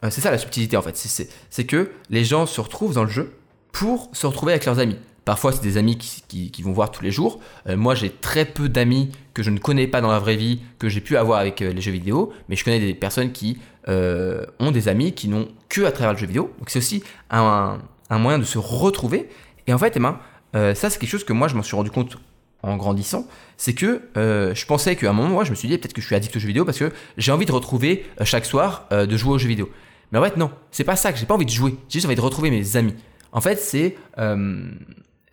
euh, 0.05 0.11
c'est 0.11 0.21
ça 0.21 0.31
la 0.31 0.39
subtilité 0.39 0.77
en 0.77 0.83
fait, 0.83 0.97
c'est 0.97 1.65
que 1.65 1.93
les 2.11 2.25
gens 2.25 2.47
se 2.47 2.61
retrouvent 2.61 2.95
dans 2.95 3.05
le 3.05 3.11
jeu 3.11 3.35
pour 3.71 4.11
se 4.13 4.27
retrouver 4.27 4.53
avec 4.53 4.65
leurs 4.65 4.81
amis. 4.81 4.99
Parfois, 5.25 5.53
c'est 5.53 5.63
des 5.63 5.77
amis 5.77 5.97
qui, 5.97 6.63
vont 6.63 6.73
voir 6.73 6.91
tous 6.91 7.03
les 7.03 7.13
jours. 7.13 7.39
Euh, 7.69 7.77
moi, 7.77 7.95
j'ai 7.95 8.11
très 8.11 8.45
peu 8.45 8.69
d'amis 8.69 9.13
que 9.35 9.43
je 9.43 9.51
ne 9.51 9.59
connais 9.59 9.87
pas 9.87 10.01
dans 10.01 10.11
la 10.11 10.19
vraie 10.19 10.37
vie, 10.37 10.61
que 10.79 10.89
j'ai 10.89 11.01
pu 11.01 11.17
avoir 11.17 11.39
avec 11.39 11.63
euh, 11.63 11.73
les 11.73 11.81
jeux 11.81 11.93
vidéo, 11.93 12.33
mais 12.49 12.57
je 12.57 12.65
connais 12.65 12.81
des 12.81 12.95
personnes 12.95 13.31
qui 13.31 13.59
euh, 13.89 14.45
ont 14.59 14.73
des 14.73 14.89
amis 14.89 15.13
qui 15.13 15.29
n'ont 15.29 15.49
que 15.69 15.83
à 15.83 15.93
travers 15.93 16.13
le 16.13 16.19
jeu 16.19 16.27
vidéo. 16.27 16.53
Donc, 16.59 16.71
c'est 16.71 16.81
aussi 16.81 17.05
un, 17.31 17.79
moyen 18.11 18.39
de 18.39 18.45
se 18.45 18.59
retrouver. 18.59 19.29
Et 19.69 19.73
en 19.73 19.79
fait, 19.79 19.97
ben, 19.99 20.19
ça, 20.53 20.91
c'est 20.91 20.99
quelque 20.99 21.11
chose 21.11 21.25
que 21.25 21.33
moi, 21.33 21.47
je 21.47 21.55
m'en 21.55 21.63
suis 21.63 21.77
rendu 21.77 21.91
compte 21.91 22.19
en 22.65 22.77
grandissant, 22.77 23.27
c'est 23.57 23.75
que 23.75 24.03
je 24.15 24.67
pensais 24.67 24.97
qu'à 24.97 25.11
un 25.11 25.13
moment, 25.13 25.31
moi, 25.31 25.45
je 25.45 25.51
me 25.51 25.55
suis 25.55 25.67
dit 25.67 25.79
peut-être 25.79 25.95
que 25.95 26.01
je 26.01 26.07
suis 26.07 26.15
addict 26.15 26.37
aux 26.37 26.39
jeux 26.39 26.47
vidéo 26.47 26.65
parce 26.65 26.79
que 26.79 26.93
j'ai 27.17 27.33
envie 27.33 27.47
de 27.47 27.53
retrouver 27.53 28.05
chaque 28.23 28.45
soir 28.45 28.87
de 28.91 29.17
jouer 29.17 29.33
aux 29.33 29.39
jeux 29.39 29.49
vidéo. 29.49 29.71
Mais 30.11 30.19
en 30.19 30.23
fait, 30.23 30.37
non, 30.37 30.51
c'est 30.71 30.85
pas 30.85 30.95
ça 30.95 31.11
que 31.13 31.19
j'ai 31.19 31.27
pas 31.27 31.35
envie 31.35 31.47
de 31.47 31.51
jouer. 31.51 31.75
J'ai 31.89 31.95
juste 31.95 32.07
envie 32.07 32.17
de 32.17 32.21
retrouver 32.21 32.51
mes 32.51 32.77
amis. 32.77 32.95
En 33.33 33.41
fait, 33.41 33.57
c'est 33.57 33.97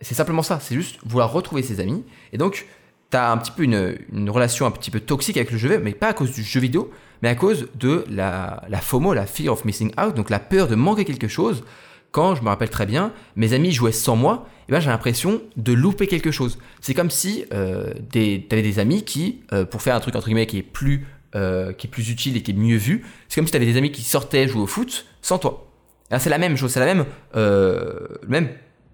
c'est 0.00 0.14
simplement 0.14 0.42
ça, 0.42 0.60
c'est 0.60 0.74
juste 0.74 0.98
vouloir 1.04 1.32
retrouver 1.32 1.62
ses 1.62 1.80
amis. 1.80 2.04
Et 2.32 2.38
donc, 2.38 2.66
tu 3.10 3.16
as 3.16 3.30
un 3.30 3.36
petit 3.36 3.50
peu 3.50 3.64
une, 3.64 4.30
relation 4.30 4.66
un 4.66 4.70
petit 4.70 4.90
peu 4.90 5.00
toxique 5.00 5.36
avec 5.36 5.50
le 5.50 5.58
jeu 5.58 5.68
vidéo, 5.68 5.82
mais 5.84 5.92
pas 5.92 6.08
à 6.08 6.12
cause 6.12 6.32
du 6.32 6.42
jeu 6.42 6.60
vidéo, 6.60 6.90
mais 7.22 7.28
à 7.28 7.34
cause 7.34 7.68
de 7.74 8.04
la, 8.08 8.62
FOMO, 8.80 9.14
la 9.14 9.26
fear 9.26 9.52
of 9.52 9.64
missing 9.64 9.92
out, 10.00 10.14
donc 10.14 10.30
la 10.30 10.38
peur 10.38 10.68
de 10.68 10.74
manquer 10.74 11.04
quelque 11.04 11.28
chose. 11.28 11.64
Quand, 12.12 12.34
je 12.34 12.42
me 12.42 12.48
rappelle 12.48 12.70
très 12.70 12.86
bien, 12.86 13.12
mes 13.36 13.52
amis 13.52 13.70
jouaient 13.72 13.92
sans 13.92 14.16
moi, 14.16 14.48
et 14.68 14.72
ben 14.72 14.80
j'ai 14.80 14.90
l'impression 14.90 15.42
de 15.56 15.72
louper 15.72 16.06
quelque 16.06 16.32
chose. 16.32 16.58
C'est 16.80 16.94
comme 16.94 17.10
si 17.10 17.44
euh, 17.52 17.92
tu 18.12 18.46
avais 18.50 18.62
des 18.62 18.78
amis 18.80 19.04
qui, 19.04 19.42
euh, 19.52 19.64
pour 19.64 19.82
faire 19.82 19.94
un 19.94 20.00
truc 20.00 20.16
entre 20.16 20.26
guillemets 20.26 20.46
qui 20.46 20.58
est 20.58 20.62
plus, 20.62 21.06
euh, 21.36 21.72
qui 21.72 21.86
est 21.86 21.90
plus 21.90 22.10
utile 22.10 22.36
et 22.36 22.42
qui 22.42 22.50
est 22.50 22.54
mieux 22.54 22.76
vu, 22.76 23.04
c'est 23.28 23.36
comme 23.36 23.46
si 23.46 23.52
tu 23.52 23.56
avais 23.56 23.66
des 23.66 23.76
amis 23.76 23.92
qui 23.92 24.02
sortaient 24.02 24.48
jouer 24.48 24.62
au 24.62 24.66
foot 24.66 25.06
sans 25.22 25.38
toi. 25.38 25.70
C'est 26.18 26.30
la 26.30 26.38
même 26.38 26.56
chose, 26.56 26.72
c'est 26.72 26.80
la 26.80 26.86
même, 26.86 27.06
euh, 27.36 28.08
même 28.26 28.48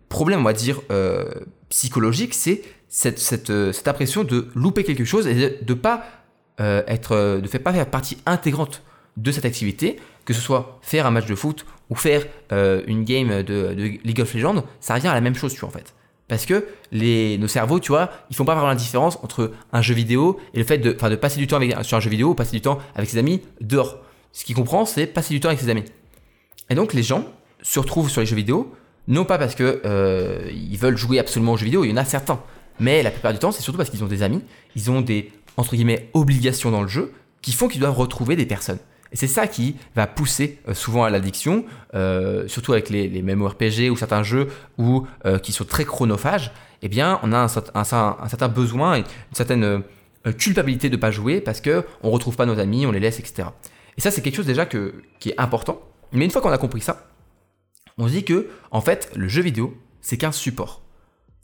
problème, 0.08 0.40
on 0.40 0.44
va 0.44 0.52
dire, 0.52 0.80
euh, 0.90 1.26
psychologique, 1.68 2.34
c'est 2.34 2.62
cette, 2.88 3.18
cette, 3.18 3.50
euh, 3.50 3.72
cette, 3.72 3.88
impression 3.88 4.24
de 4.24 4.48
louper 4.54 4.84
quelque 4.84 5.04
chose 5.04 5.26
et 5.26 5.34
de, 5.34 5.56
de 5.64 5.74
pas 5.74 6.04
euh, 6.60 6.82
être, 6.86 7.40
de 7.40 7.48
faire 7.48 7.62
pas 7.62 7.72
faire 7.72 7.86
partie 7.86 8.18
intégrante 8.26 8.82
de 9.16 9.30
cette 9.30 9.44
activité, 9.44 9.98
que 10.24 10.34
ce 10.34 10.40
soit 10.40 10.78
faire 10.82 11.06
un 11.06 11.10
match 11.10 11.26
de 11.26 11.34
foot 11.34 11.66
ou 11.88 11.94
faire 11.94 12.26
une 12.50 13.04
game 13.04 13.42
de, 13.42 13.74
de, 13.74 13.98
League 14.04 14.20
of 14.20 14.34
Legends, 14.34 14.64
ça 14.80 14.94
revient 14.94 15.08
à 15.08 15.14
la 15.14 15.20
même 15.20 15.34
chose, 15.34 15.54
tu 15.54 15.60
vois, 15.60 15.68
en 15.68 15.72
fait. 15.72 15.94
Parce 16.28 16.44
que 16.44 16.66
les, 16.90 17.38
nos 17.38 17.46
cerveaux, 17.46 17.78
tu 17.78 17.92
vois, 17.92 18.10
ils 18.30 18.36
font 18.36 18.44
pas 18.44 18.54
vraiment 18.54 18.68
la 18.68 18.74
différence 18.74 19.16
entre 19.22 19.52
un 19.72 19.80
jeu 19.80 19.94
vidéo 19.94 20.38
et 20.54 20.58
le 20.58 20.64
fait 20.64 20.78
de, 20.78 20.92
de 20.92 21.16
passer 21.16 21.38
du 21.38 21.46
temps 21.46 21.56
avec, 21.56 21.72
sur 21.84 21.96
un 21.96 22.00
jeu 22.00 22.10
vidéo 22.10 22.30
ou 22.30 22.34
passer 22.34 22.50
du 22.52 22.60
temps 22.60 22.78
avec 22.96 23.08
ses 23.08 23.18
amis 23.18 23.42
dehors. 23.60 23.98
Ce 24.32 24.44
qu'ils 24.44 24.56
comprend, 24.56 24.84
c'est 24.84 25.06
passer 25.06 25.32
du 25.32 25.40
temps 25.40 25.48
avec 25.48 25.60
ses 25.60 25.70
amis. 25.70 25.84
Et 26.68 26.74
donc, 26.74 26.92
les 26.92 27.04
gens 27.04 27.24
se 27.62 27.78
retrouvent 27.78 28.10
sur 28.10 28.20
les 28.20 28.26
jeux 28.26 28.36
vidéo 28.36 28.74
non 29.08 29.24
pas 29.24 29.38
parce 29.38 29.54
que 29.54 29.82
euh, 29.84 30.50
ils 30.52 30.78
veulent 30.78 30.96
jouer 30.96 31.18
absolument 31.18 31.52
aux 31.52 31.56
jeux 31.56 31.66
vidéo, 31.66 31.84
il 31.84 31.90
y 31.90 31.92
en 31.92 31.96
a 31.96 32.04
certains, 32.04 32.40
mais 32.80 33.02
la 33.02 33.10
plupart 33.10 33.32
du 33.32 33.38
temps, 33.38 33.52
c'est 33.52 33.62
surtout 33.62 33.78
parce 33.78 33.90
qu'ils 33.90 34.02
ont 34.04 34.08
des 34.08 34.22
amis, 34.22 34.42
ils 34.74 34.90
ont 34.90 35.00
des 35.00 35.32
entre 35.56 35.74
guillemets 35.74 36.10
obligations 36.12 36.70
dans 36.70 36.82
le 36.82 36.88
jeu 36.88 37.12
qui 37.40 37.52
font 37.52 37.68
qu'ils 37.68 37.80
doivent 37.80 37.96
retrouver 37.96 38.36
des 38.36 38.46
personnes. 38.46 38.78
Et 39.12 39.16
c'est 39.16 39.28
ça 39.28 39.46
qui 39.46 39.76
va 39.94 40.06
pousser 40.06 40.58
euh, 40.68 40.74
souvent 40.74 41.04
à 41.04 41.10
l'addiction, 41.10 41.64
euh, 41.94 42.48
surtout 42.48 42.72
avec 42.72 42.90
les, 42.90 43.08
les 43.08 43.22
MMORPG 43.22 43.90
ou 43.90 43.96
certains 43.96 44.24
jeux 44.24 44.48
où, 44.78 45.06
qui 45.42 45.52
sont 45.52 45.64
très 45.64 45.84
chronophages. 45.84 46.52
Eh 46.82 46.88
bien, 46.88 47.20
on 47.22 47.32
a 47.32 47.38
un, 47.38 47.48
certain 47.84 48.48
besoin 48.48 48.96
et 48.96 48.98
une 48.98 49.04
certaine 49.32 49.82
culpabilité 50.36 50.90
de 50.90 50.96
pas 50.96 51.10
jouer 51.10 51.40
parce 51.40 51.60
que 51.60 51.84
on 52.02 52.10
retrouve 52.10 52.36
pas 52.36 52.46
nos 52.46 52.58
amis, 52.58 52.84
on 52.84 52.92
les 52.92 53.00
laisse, 53.00 53.18
etc. 53.18 53.48
Et 53.96 54.00
ça, 54.00 54.10
c'est 54.10 54.20
quelque 54.20 54.36
chose 54.36 54.46
déjà 54.46 54.66
qui 54.66 55.30
est 55.30 55.40
important. 55.40 55.80
Mais 56.12 56.24
une 56.24 56.30
fois 56.30 56.42
qu'on 56.42 56.50
a 56.50 56.58
compris 56.58 56.80
ça, 56.80 57.06
on 57.98 58.08
se 58.08 58.12
dit 58.12 58.24
que, 58.24 58.48
en 58.70 58.80
fait, 58.80 59.10
le 59.16 59.28
jeu 59.28 59.42
vidéo, 59.42 59.76
c'est 60.00 60.16
qu'un 60.16 60.32
support. 60.32 60.82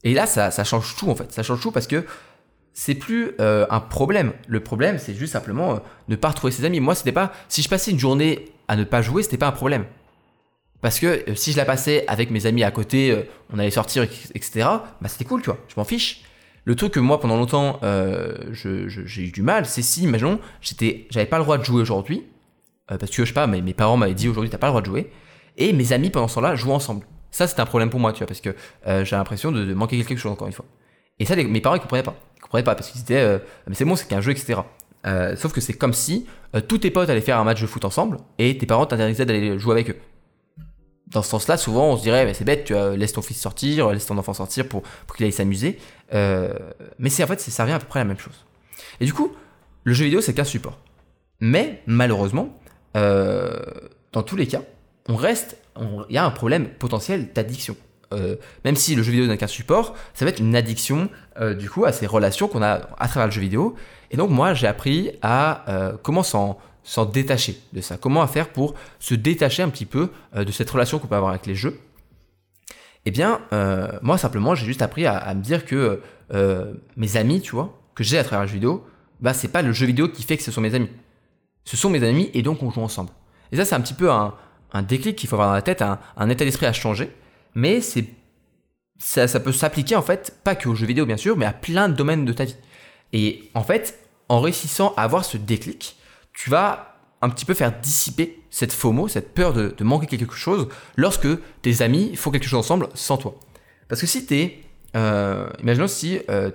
Et 0.04 0.14
là, 0.14 0.26
ça, 0.26 0.50
ça, 0.50 0.64
change 0.64 0.96
tout, 0.96 1.08
en 1.08 1.14
fait. 1.14 1.32
Ça 1.32 1.42
change 1.42 1.60
tout 1.60 1.70
parce 1.70 1.86
que 1.86 2.04
c'est 2.74 2.94
plus 2.94 3.32
euh, 3.40 3.66
un 3.70 3.80
problème. 3.80 4.32
Le 4.46 4.60
problème, 4.60 4.98
c'est 4.98 5.14
juste 5.14 5.32
simplement 5.32 5.74
euh, 5.74 5.78
ne 6.08 6.16
pas 6.16 6.28
retrouver 6.28 6.52
ses 6.52 6.64
amis. 6.64 6.80
Moi, 6.80 6.94
c'était 6.94 7.12
pas. 7.12 7.32
Si 7.48 7.62
je 7.62 7.68
passais 7.68 7.90
une 7.90 7.98
journée 7.98 8.46
à 8.68 8.76
ne 8.76 8.84
pas 8.84 9.02
jouer, 9.02 9.22
c'était 9.22 9.38
pas 9.38 9.48
un 9.48 9.52
problème. 9.52 9.84
Parce 10.80 10.98
que 10.98 11.06
euh, 11.06 11.34
si 11.34 11.52
je 11.52 11.56
la 11.56 11.64
passais 11.64 12.04
avec 12.08 12.30
mes 12.30 12.46
amis 12.46 12.64
à 12.64 12.70
côté, 12.70 13.26
on 13.52 13.58
allait 13.58 13.70
sortir, 13.70 14.02
etc., 14.02 14.50
bah 15.00 15.08
c'était 15.08 15.24
cool, 15.24 15.42
tu 15.42 15.46
vois. 15.46 15.58
Je 15.68 15.74
m'en 15.76 15.84
fiche. 15.84 16.22
Le 16.64 16.76
truc 16.76 16.92
que 16.92 17.00
moi, 17.00 17.20
pendant 17.20 17.36
longtemps, 17.36 17.80
j'ai 18.52 19.22
eu 19.22 19.32
du 19.32 19.42
mal, 19.42 19.66
c'est 19.66 19.82
si, 19.82 20.04
imaginons, 20.04 20.38
j'avais 21.10 21.26
pas 21.26 21.38
le 21.38 21.42
droit 21.42 21.58
de 21.58 21.64
jouer 21.64 21.82
aujourd'hui, 21.82 22.22
parce 22.86 23.10
que 23.10 23.24
je 23.24 23.28
sais 23.28 23.34
pas, 23.34 23.48
mes, 23.48 23.60
mes 23.62 23.74
parents 23.74 23.96
m'avaient 23.96 24.14
dit 24.14 24.28
aujourd'hui, 24.28 24.48
t'as 24.48 24.58
pas 24.58 24.68
le 24.68 24.70
droit 24.70 24.80
de 24.80 24.86
jouer, 24.86 25.10
et 25.56 25.72
mes 25.72 25.92
amis 25.92 26.10
pendant 26.10 26.28
ce 26.28 26.36
temps-là 26.36 26.54
jouaient 26.54 26.72
ensemble. 26.72 27.06
Ça, 27.30 27.46
c'était 27.46 27.60
un 27.60 27.66
problème 27.66 27.90
pour 27.90 28.00
moi, 28.00 28.12
tu 28.12 28.18
vois, 28.18 28.26
parce 28.26 28.40
que 28.40 28.54
j'ai 28.84 29.16
l'impression 29.16 29.52
de, 29.52 29.72
manquer 29.72 29.96
quelque 30.02 30.18
chose, 30.18 30.32
encore 30.32 30.46
une 30.46 30.52
fois. 30.52 30.66
Et 31.18 31.24
ça, 31.24 31.36
mes 31.36 31.60
parents, 31.60 31.76
ils 31.76 31.80
comprenaient 31.80 32.02
pas 32.02 32.16
comprenais 32.52 32.64
pas 32.64 32.74
parce 32.74 32.90
qu'ils 32.90 33.00
disaient 33.00 33.20
euh, 33.20 33.38
mais 33.66 33.74
c'est 33.74 33.86
bon, 33.86 33.96
c'est 33.96 34.06
qu'un 34.06 34.20
jeu, 34.20 34.32
etc. 34.32 34.60
Euh, 35.06 35.34
sauf 35.36 35.52
que 35.52 35.60
c'est 35.60 35.72
comme 35.72 35.94
si 35.94 36.26
euh, 36.54 36.60
tous 36.60 36.78
tes 36.78 36.90
potes 36.90 37.08
allaient 37.08 37.22
faire 37.22 37.38
un 37.38 37.44
match 37.44 37.60
de 37.60 37.66
foot 37.66 37.84
ensemble 37.84 38.18
et 38.38 38.56
tes 38.58 38.66
parents 38.66 38.86
t'interdisaient 38.86 39.24
d'aller 39.24 39.58
jouer 39.58 39.72
avec 39.72 39.90
eux. 39.90 39.96
Dans 41.06 41.22
ce 41.22 41.30
sens-là, 41.30 41.56
souvent 41.56 41.90
on 41.90 41.96
se 41.96 42.02
dirait 42.02 42.24
mais 42.24 42.34
c'est 42.34 42.44
bête, 42.44 42.64
tu 42.64 42.74
laisses 42.96 43.12
ton 43.12 43.22
fils 43.22 43.40
sortir, 43.40 43.90
laisse 43.90 44.06
ton 44.06 44.16
enfant 44.18 44.34
sortir 44.34 44.68
pour, 44.68 44.82
pour 45.06 45.16
qu'il 45.16 45.26
aille 45.26 45.32
s'amuser. 45.32 45.78
mais 46.12 47.08
c'est 47.08 47.24
en 47.24 47.26
fait, 47.26 47.40
ça 47.40 47.64
revient 47.64 47.74
à 47.74 47.78
peu 47.78 47.86
près 47.86 48.00
à 48.00 48.04
la 48.04 48.08
même 48.08 48.18
chose. 48.18 48.46
Et 49.00 49.04
du 49.04 49.12
coup, 49.12 49.32
le 49.84 49.92
jeu 49.92 50.04
vidéo 50.04 50.20
c'est 50.20 50.32
qu'un 50.32 50.44
support. 50.44 50.78
Mais 51.40 51.82
malheureusement, 51.86 52.58
dans 52.94 54.22
tous 54.24 54.36
les 54.36 54.46
cas, 54.46 54.62
on 55.08 55.16
reste, 55.16 55.56
il 55.78 56.14
y 56.14 56.18
a 56.18 56.24
un 56.24 56.30
problème 56.30 56.68
potentiel 56.68 57.32
d'addiction. 57.32 57.76
Euh, 58.12 58.36
même 58.64 58.76
si 58.76 58.94
le 58.94 59.02
jeu 59.02 59.12
vidéo 59.12 59.26
n'est 59.26 59.38
qu'un 59.38 59.46
support, 59.46 59.94
ça 60.14 60.24
va 60.24 60.30
être 60.30 60.40
une 60.40 60.54
addiction 60.54 61.08
euh, 61.40 61.54
du 61.54 61.70
coup 61.70 61.84
à 61.84 61.92
ces 61.92 62.06
relations 62.06 62.48
qu'on 62.48 62.62
a 62.62 62.80
à 62.98 63.08
travers 63.08 63.26
le 63.26 63.32
jeu 63.32 63.40
vidéo. 63.40 63.74
Et 64.10 64.16
donc 64.16 64.30
moi 64.30 64.54
j'ai 64.54 64.66
appris 64.66 65.12
à 65.22 65.64
euh, 65.70 65.96
comment 66.02 66.22
s'en, 66.22 66.58
détacher 67.12 67.60
de 67.72 67.80
ça, 67.80 67.96
comment 67.96 68.26
faire 68.26 68.48
pour 68.48 68.74
se 68.98 69.14
détacher 69.14 69.62
un 69.62 69.70
petit 69.70 69.86
peu 69.86 70.10
de 70.34 70.50
cette 70.50 70.68
relation 70.68 70.98
qu'on 70.98 71.06
peut 71.06 71.14
avoir 71.14 71.30
avec 71.30 71.46
les 71.46 71.54
jeux. 71.54 71.78
Eh 73.04 73.10
bien, 73.10 73.40
moi 74.02 74.18
simplement 74.18 74.54
j'ai 74.54 74.66
juste 74.66 74.82
appris 74.82 75.06
à, 75.06 75.32
me 75.34 75.40
dire 75.40 75.64
que 75.64 76.02
mes 76.96 77.16
amis, 77.16 77.40
tu 77.40 77.52
vois, 77.52 77.78
que 77.94 78.02
j'ai 78.02 78.18
à 78.18 78.24
travers 78.24 78.42
le 78.42 78.48
jeu 78.48 78.54
vidéo, 78.54 78.84
bah 79.20 79.32
c'est 79.32 79.48
pas 79.48 79.62
le 79.62 79.72
jeu 79.72 79.86
vidéo 79.86 80.08
qui 80.08 80.24
fait 80.24 80.36
que 80.36 80.42
ce 80.42 80.50
sont 80.50 80.60
mes 80.60 80.74
amis. 80.74 80.90
Ce 81.64 81.76
sont 81.76 81.88
mes 81.88 82.02
amis 82.02 82.32
et 82.34 82.42
donc 82.42 82.64
on 82.64 82.70
joue 82.70 82.80
ensemble. 82.80 83.10
Et 83.52 83.56
ça 83.56 83.64
c'est 83.64 83.76
un 83.76 83.80
petit 83.80 83.94
peu 83.94 84.10
un, 84.10 84.34
déclic 84.80 85.16
qu'il 85.16 85.28
faut 85.28 85.36
avoir 85.36 85.48
dans 85.48 85.54
la 85.54 85.60
tête, 85.60 85.82
un, 85.82 85.98
un 86.16 86.30
état 86.30 86.46
d'esprit 86.46 86.64
à 86.64 86.72
changer 86.72 87.10
mais 87.54 87.80
c'est 87.80 88.06
ça, 88.98 89.40
peut 89.40 89.52
s'appliquer 89.52 89.96
en 89.96 90.02
fait, 90.02 90.38
pas 90.44 90.54
que 90.54 90.68
aux 90.68 90.74
jeux 90.74 90.86
vidéo 90.86 91.06
bien 91.06 91.16
sûr, 91.16 91.36
mais 91.36 91.46
à 91.46 91.52
plein 91.52 91.88
de 91.88 91.94
domaines 91.94 92.24
de 92.24 92.32
ta 92.32 92.44
vie. 92.44 92.56
Et 93.12 93.50
en 93.54 93.64
fait, 93.64 93.98
en 94.28 94.40
réussissant 94.40 94.94
à 94.96 95.02
avoir 95.02 95.24
ce 95.24 95.36
déclic, 95.36 95.96
tu 96.32 96.50
vas 96.50 96.96
un 97.20 97.28
petit 97.28 97.44
peu 97.44 97.54
faire 97.54 97.72
dissiper 97.80 98.40
cette 98.50 98.72
FOMO, 98.72 99.08
cette 99.08 99.34
peur 99.34 99.52
de, 99.52 99.74
manquer 99.82 100.06
quelque 100.06 100.34
chose 100.34 100.68
lorsque 100.96 101.28
tes 101.62 101.82
amis 101.82 102.14
font 102.16 102.30
quelque 102.30 102.48
chose 102.48 102.60
ensemble 102.60 102.88
sans 102.94 103.16
toi. 103.16 103.38
Parce 103.88 104.00
que 104.00 104.06
si 104.06 104.24
tu 104.24 104.36
es, 104.36 104.60
euh, 104.96 105.48
imaginons 105.60 105.88
si 105.88 106.20
euh, 106.30 106.50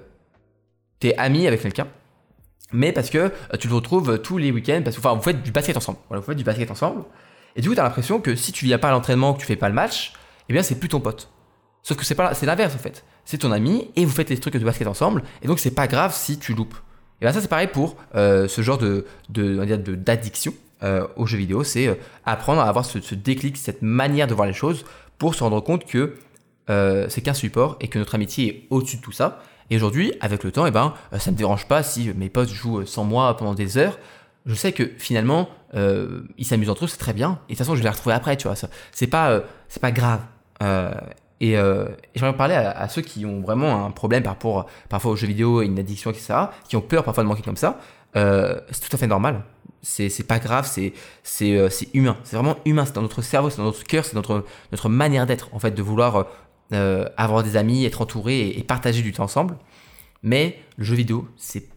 tu 0.99 1.07
es 1.07 1.17
ami 1.17 1.47
avec 1.47 1.61
quelqu'un, 1.61 1.87
mais 2.71 2.91
parce 2.91 3.09
que 3.09 3.17
euh, 3.17 3.57
tu 3.59 3.67
le 3.67 3.75
retrouves 3.75 4.19
tous 4.21 4.37
les 4.37 4.51
week-ends, 4.51 4.81
parce 4.83 4.95
que 4.95 5.01
enfin, 5.01 5.13
vous 5.13 5.21
faites 5.21 5.43
du 5.43 5.51
basket 5.51 5.77
ensemble. 5.77 5.99
Voilà, 6.07 6.21
vous 6.21 6.27
faites 6.27 6.37
du 6.37 6.43
basket 6.43 6.71
ensemble. 6.71 7.03
Et 7.57 7.61
du 7.61 7.67
coup, 7.67 7.75
tu 7.75 7.81
as 7.81 7.83
l'impression 7.83 8.21
que 8.21 8.35
si 8.35 8.51
tu 8.53 8.65
viens 8.65 8.77
pas 8.77 8.87
à 8.87 8.91
l'entraînement, 8.91 9.33
que 9.33 9.39
tu 9.39 9.45
fais 9.45 9.55
pas 9.55 9.67
le 9.67 9.75
match, 9.75 10.13
eh 10.47 10.53
bien 10.53 10.63
c'est 10.63 10.79
plus 10.79 10.87
ton 10.87 11.01
pote. 11.01 11.29
Sauf 11.83 11.97
que 11.97 12.05
c'est 12.05 12.45
l'inverse 12.45 12.75
en 12.75 12.79
fait. 12.79 13.03
C'est 13.25 13.39
ton 13.39 13.51
ami 13.51 13.89
et 13.95 14.05
vous 14.05 14.11
faites 14.11 14.29
les 14.29 14.37
trucs 14.37 14.53
de 14.53 14.63
basket 14.63 14.87
ensemble 14.87 15.23
et 15.41 15.47
donc 15.47 15.59
c'est 15.59 15.71
pas 15.71 15.87
grave 15.87 16.13
si 16.13 16.37
tu 16.37 16.53
loupes. 16.53 16.75
Et 17.19 17.25
bien 17.25 17.33
ça 17.33 17.41
c'est 17.41 17.47
pareil 17.47 17.67
pour 17.67 17.97
euh, 18.15 18.47
ce 18.47 18.61
genre 18.61 18.77
de 18.77 19.05
d'addiction 19.29 20.53
euh, 20.83 21.07
aux 21.15 21.25
jeux 21.25 21.37
vidéo, 21.37 21.63
c'est 21.63 21.87
euh, 21.87 21.95
apprendre 22.25 22.61
à 22.61 22.69
avoir 22.69 22.85
ce, 22.85 23.15
déclic, 23.15 23.57
cette 23.57 23.81
manière 23.81 24.27
de 24.27 24.33
voir 24.33 24.47
les 24.47 24.53
choses 24.53 24.85
pour 25.17 25.33
se 25.33 25.43
rendre 25.43 25.59
compte 25.61 25.85
que 25.85 26.15
c'est 26.67 27.21
qu'un 27.21 27.33
support 27.33 27.77
et 27.79 27.87
que 27.87 27.97
notre 27.97 28.15
amitié 28.15 28.47
est 28.47 28.67
au-dessus 28.69 28.97
de 28.97 29.01
tout 29.01 29.13
ça. 29.13 29.41
Et 29.69 29.77
aujourd'hui, 29.77 30.11
avec 30.19 30.43
le 30.43 30.51
temps, 30.51 30.65
eh 30.65 30.71
ben, 30.71 30.93
ça 31.17 31.31
ne 31.31 31.35
me 31.35 31.37
dérange 31.37 31.65
pas 31.65 31.81
si 31.81 32.11
mes 32.13 32.29
potes 32.29 32.49
jouent 32.49 32.85
sans 32.85 33.05
moi 33.05 33.37
pendant 33.37 33.53
des 33.53 33.77
heures. 33.77 33.97
Je 34.47 34.55
sais 34.55 34.71
que 34.71 34.91
finalement, 34.97 35.49
ils 35.73 36.45
s'amusent 36.45 36.69
entre 36.69 36.85
eux, 36.85 36.87
c'est 36.87 36.97
très 36.97 37.13
bien. 37.13 37.39
Et 37.47 37.53
de 37.53 37.57
toute 37.57 37.59
façon, 37.59 37.75
je 37.75 37.79
vais 37.79 37.83
les 37.83 37.89
retrouver 37.89 38.15
après, 38.15 38.37
tu 38.37 38.47
vois. 38.47 38.55
C'est 38.91 39.07
pas, 39.07 39.41
c'est 39.67 39.81
pas 39.81 39.91
grave. 39.91 40.21
Euh, 40.63 40.91
et, 41.39 41.57
euh, 41.57 41.87
j'aimerais 42.15 42.35
parler 42.35 42.55
à, 42.55 42.87
ceux 42.89 43.01
qui 43.01 43.25
ont 43.25 43.41
vraiment 43.41 43.85
un 43.85 43.91
problème 43.91 44.23
par 44.23 44.33
rapport 44.33 44.65
parfois 44.89 45.11
aux 45.11 45.15
jeux 45.15 45.27
vidéo 45.27 45.61
et 45.61 45.65
une 45.65 45.77
addiction, 45.77 46.09
etc., 46.11 46.33
qui 46.67 46.75
ont 46.75 46.81
peur 46.81 47.03
parfois 47.03 47.23
de 47.23 47.29
manquer 47.29 47.43
comme 47.43 47.57
ça. 47.57 47.79
Euh, 48.15 48.59
c'est 48.71 48.87
tout 48.89 48.95
à 48.95 48.97
fait 48.97 49.07
normal. 49.07 49.43
C'est 49.83 50.27
pas 50.27 50.39
grave, 50.39 50.67
c'est 50.67 50.93
c'est 51.23 51.89
humain. 51.93 52.17
C'est 52.23 52.35
vraiment 52.35 52.57
humain. 52.65 52.85
C'est 52.85 52.95
dans 52.95 53.03
notre 53.03 53.21
cerveau, 53.21 53.49
c'est 53.49 53.57
dans 53.57 53.65
notre 53.65 53.83
cœur, 53.83 54.03
c'est 54.03 54.15
notre, 54.15 54.43
notre 54.71 54.89
manière 54.89 55.25
d'être, 55.25 55.49
en 55.53 55.59
fait, 55.59 55.71
de 55.71 55.81
vouloir 55.81 56.25
avoir 56.71 57.43
des 57.43 57.55
amis, 57.55 57.85
être 57.85 58.01
entouré 58.01 58.49
et, 58.49 58.63
partager 58.63 59.01
du 59.01 59.13
temps 59.13 59.23
ensemble. 59.23 59.57
Mais 60.23 60.59
le 60.77 60.83
jeu 60.83 60.95
vidéo, 60.95 61.27
c'est. 61.37 61.69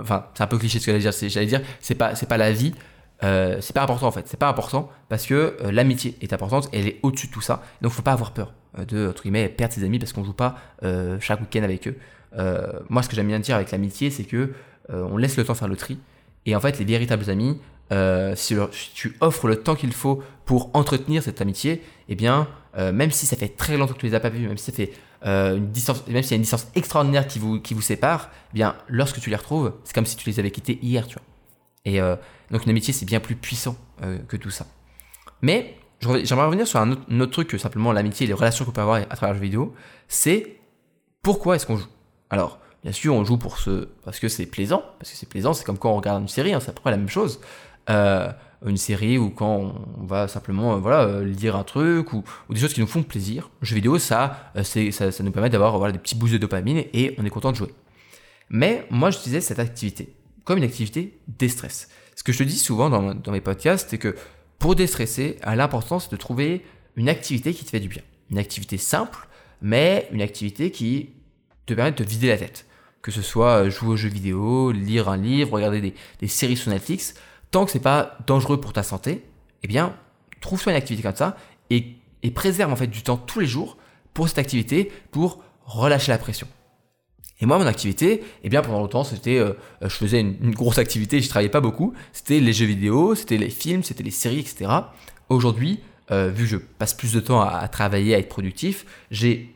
Enfin, 0.00 0.26
c'est 0.34 0.42
un 0.42 0.46
peu 0.46 0.58
cliché 0.58 0.78
ce 0.78 0.86
que 0.86 0.92
j'allais 0.92 1.02
dire. 1.02 1.28
J'allais 1.28 1.46
dire, 1.46 1.62
c'est 1.80 1.94
pas, 1.94 2.14
pas 2.14 2.36
la 2.36 2.52
vie. 2.52 2.74
Euh, 3.22 3.58
c'est 3.60 3.74
pas 3.74 3.82
important 3.82 4.06
en 4.06 4.12
fait. 4.12 4.26
C'est 4.26 4.38
pas 4.38 4.48
important 4.48 4.90
parce 5.08 5.26
que 5.26 5.56
euh, 5.62 5.70
l'amitié 5.70 6.16
est 6.22 6.32
importante 6.32 6.68
elle 6.72 6.86
est 6.86 7.00
au-dessus 7.02 7.26
de 7.26 7.32
tout 7.32 7.40
ça. 7.40 7.62
Donc 7.82 7.92
faut 7.92 8.02
pas 8.02 8.12
avoir 8.12 8.32
peur 8.32 8.52
euh, 8.78 8.84
de 8.84 9.08
entre 9.08 9.22
guillemets 9.22 9.48
perdre 9.48 9.74
ses 9.74 9.84
amis 9.84 9.98
parce 9.98 10.12
qu'on 10.12 10.24
joue 10.24 10.32
pas 10.32 10.56
chaque 11.20 11.40
week-end 11.40 11.62
avec 11.62 11.88
eux. 11.88 11.96
moi, 12.88 13.02
ce 13.02 13.08
que 13.08 13.16
j'aime 13.16 13.28
bien 13.28 13.40
dire 13.40 13.56
avec 13.56 13.70
l'amitié, 13.70 14.10
c'est 14.10 14.24
que 14.24 14.52
on 14.88 15.16
laisse 15.16 15.36
le 15.36 15.44
temps 15.44 15.54
faire 15.54 15.68
le 15.68 15.76
tri. 15.76 15.98
Et 16.46 16.56
en 16.56 16.60
fait, 16.60 16.78
les 16.78 16.84
véritables 16.84 17.28
amis, 17.30 17.60
si, 18.34 18.56
tu 18.94 19.16
offres 19.20 19.46
le 19.46 19.56
temps 19.56 19.74
qu'il 19.74 19.92
faut 19.92 20.22
pour 20.46 20.70
entretenir 20.74 21.22
cette 21.22 21.40
amitié, 21.40 21.82
eh 22.08 22.14
bien, 22.14 22.48
même 22.76 23.10
si 23.10 23.26
ça 23.26 23.36
fait 23.36 23.48
très 23.48 23.76
longtemps 23.76 23.94
que 23.94 24.00
tu 24.00 24.06
les 24.06 24.14
as 24.14 24.20
pas 24.20 24.30
vus, 24.30 24.48
même 24.48 24.56
si 24.56 24.64
ça 24.64 24.72
fait 24.72 24.92
une 25.22 25.70
distance, 25.70 26.06
même 26.06 26.22
s'il 26.22 26.32
y 26.32 26.34
a 26.34 26.36
une 26.36 26.42
distance 26.42 26.68
extraordinaire 26.74 27.26
qui 27.26 27.38
vous, 27.38 27.60
qui 27.60 27.74
vous 27.74 27.82
sépare, 27.82 28.30
eh 28.52 28.54
bien, 28.54 28.74
lorsque 28.88 29.20
tu 29.20 29.30
les 29.30 29.36
retrouves, 29.36 29.74
c'est 29.84 29.94
comme 29.94 30.06
si 30.06 30.16
tu 30.16 30.28
les 30.28 30.38
avais 30.38 30.50
quittés 30.50 30.78
hier, 30.82 31.06
tu 31.06 31.14
vois. 31.14 31.24
Et 31.84 32.00
donc 32.50 32.64
une 32.64 32.70
amitié, 32.70 32.92
c'est 32.92 33.06
bien 33.06 33.20
plus 33.20 33.36
puissant 33.36 33.76
euh, 34.02 34.18
que 34.28 34.36
tout 34.36 34.50
ça. 34.50 34.66
Mais 35.42 35.76
j'aimerais 36.00 36.46
revenir 36.46 36.66
sur 36.66 36.80
un 36.80 36.92
autre, 36.92 37.26
truc 37.26 37.48
que 37.48 37.58
simplement 37.58 37.92
l'amitié 37.92 38.24
et 38.24 38.26
les 38.26 38.34
relations 38.34 38.64
qu'on 38.64 38.72
peut 38.72 38.80
avoir 38.80 38.96
à 38.96 39.16
travers 39.16 39.34
le 39.34 39.40
vidéo. 39.40 39.74
C'est 40.08 40.56
pourquoi 41.22 41.56
est-ce 41.56 41.66
qu'on 41.66 41.76
joue? 41.76 41.88
Alors, 42.28 42.58
bien 42.82 42.92
sûr, 42.92 43.14
on 43.14 43.24
joue 43.24 43.38
pour 43.38 43.58
ce 43.58 43.88
parce 44.04 44.18
que 44.18 44.28
c'est 44.28 44.46
plaisant, 44.46 44.82
parce 44.98 45.10
que 45.10 45.16
c'est 45.16 45.28
plaisant. 45.28 45.52
C'est 45.52 45.64
comme 45.64 45.78
quand 45.78 45.92
on 45.92 45.96
regarde 45.96 46.22
une 46.22 46.28
série, 46.28 46.52
hein, 46.52 46.60
c'est 46.60 46.70
à 46.70 46.72
peu 46.72 46.80
près 46.80 46.90
la 46.90 46.96
même 46.96 47.08
chose. 47.08 47.40
Euh, 47.88 48.30
une 48.66 48.76
série 48.76 49.16
ou 49.18 49.30
quand 49.30 49.74
on 49.98 50.04
va 50.04 50.28
simplement 50.28 50.74
euh, 50.74 50.78
voilà 50.78 51.22
lire 51.22 51.56
un 51.56 51.64
truc 51.64 52.12
ou, 52.12 52.24
des 52.50 52.60
choses 52.60 52.74
qui 52.74 52.80
nous 52.80 52.86
font 52.86 53.02
plaisir. 53.02 53.50
Le 53.60 53.66
jeu 53.66 53.74
vidéo, 53.74 53.98
ça, 53.98 54.52
c'est, 54.64 54.90
ça, 54.90 55.10
nous 55.22 55.30
permet 55.30 55.50
d'avoir 55.50 55.78
voilà, 55.78 55.92
des 55.92 55.98
petits 55.98 56.14
boosts 56.14 56.34
de 56.34 56.38
dopamine 56.38 56.84
et 56.92 57.14
on 57.18 57.24
est 57.24 57.30
content 57.30 57.52
de 57.52 57.56
jouer. 57.56 57.74
Mais 58.50 58.86
moi, 58.90 59.10
j'utilisais 59.10 59.40
cette 59.40 59.58
activité 59.60 60.14
comme 60.44 60.58
une 60.58 60.64
activité 60.64 61.18
déstress. 61.28 61.88
Ce 62.16 62.24
que 62.24 62.32
je 62.32 62.38
te 62.38 62.42
dis 62.42 62.58
souvent 62.58 62.90
dans, 62.90 63.32
mes 63.32 63.40
podcasts, 63.40 63.90
c'est 63.90 63.98
que 63.98 64.16
pour 64.58 64.74
déstresser, 64.74 65.38
l'important 65.46 66.00
c'est 66.00 66.10
de 66.10 66.16
trouver 66.16 66.64
une 66.96 67.08
activité 67.08 67.54
qui 67.54 67.64
te 67.64 67.70
fait 67.70 67.80
du 67.80 67.88
bien. 67.88 68.02
Une 68.30 68.38
activité 68.38 68.76
simple, 68.76 69.28
mais 69.62 70.08
une 70.12 70.22
activité 70.22 70.70
qui 70.70 71.10
te 71.66 71.74
permet 71.74 71.92
de 71.92 71.96
te 71.96 72.02
vider 72.02 72.28
la 72.28 72.36
tête. 72.36 72.66
Que 73.00 73.10
ce 73.10 73.22
soit 73.22 73.62
euh, 73.64 73.70
jouer 73.70 73.90
aux 73.90 73.96
jeux 73.96 74.08
vidéo, 74.08 74.72
lire 74.72 75.08
un 75.08 75.16
livre, 75.16 75.52
regarder 75.52 75.94
des, 76.20 76.28
séries 76.28 76.56
sur 76.56 76.70
Netflix, 76.70 77.14
tant 77.50 77.64
que 77.64 77.70
c'est 77.70 77.80
pas 77.80 78.18
dangereux 78.26 78.60
pour 78.60 78.72
ta 78.72 78.82
santé, 78.82 79.24
eh 79.62 79.68
bien, 79.68 79.94
trouve-toi 80.40 80.72
une 80.72 80.78
activité 80.78 81.02
comme 81.02 81.16
ça 81.16 81.36
et, 81.70 81.96
préserve 82.34 82.72
en 82.72 82.76
fait 82.76 82.86
du 82.86 83.02
temps 83.02 83.16
tous 83.16 83.40
les 83.40 83.46
jours 83.46 83.76
pour 84.14 84.28
cette 84.28 84.38
activité, 84.38 84.92
pour 85.10 85.42
relâcher 85.64 86.12
la 86.12 86.18
pression. 86.18 86.46
Et 87.40 87.46
moi, 87.46 87.58
mon 87.58 87.66
activité, 87.66 88.22
eh 88.44 88.48
bien, 88.50 88.60
pendant 88.60 88.80
longtemps, 88.80 89.04
c'était, 89.04 89.38
euh, 89.38 89.54
je 89.80 89.88
faisais 89.88 90.20
une, 90.20 90.54
grosse 90.54 90.78
activité, 90.78 91.20
je 91.20 91.28
travaillais 91.28 91.50
pas 91.50 91.62
beaucoup. 91.62 91.94
C'était 92.12 92.38
les 92.38 92.52
jeux 92.52 92.66
vidéo, 92.66 93.14
c'était 93.14 93.38
les 93.38 93.48
films, 93.48 93.82
c'était 93.82 94.02
les 94.02 94.10
séries, 94.10 94.40
etc. 94.40 94.70
Aujourd'hui, 95.30 95.80
euh, 96.10 96.28
vu 96.28 96.44
que 96.44 96.50
je 96.50 96.56
passe 96.56 96.92
plus 96.92 97.14
de 97.14 97.20
temps 97.20 97.40
à, 97.40 97.66
travailler, 97.68 98.14
à 98.14 98.18
être 98.18 98.28
productif, 98.28 98.84
j'ai 99.10 99.54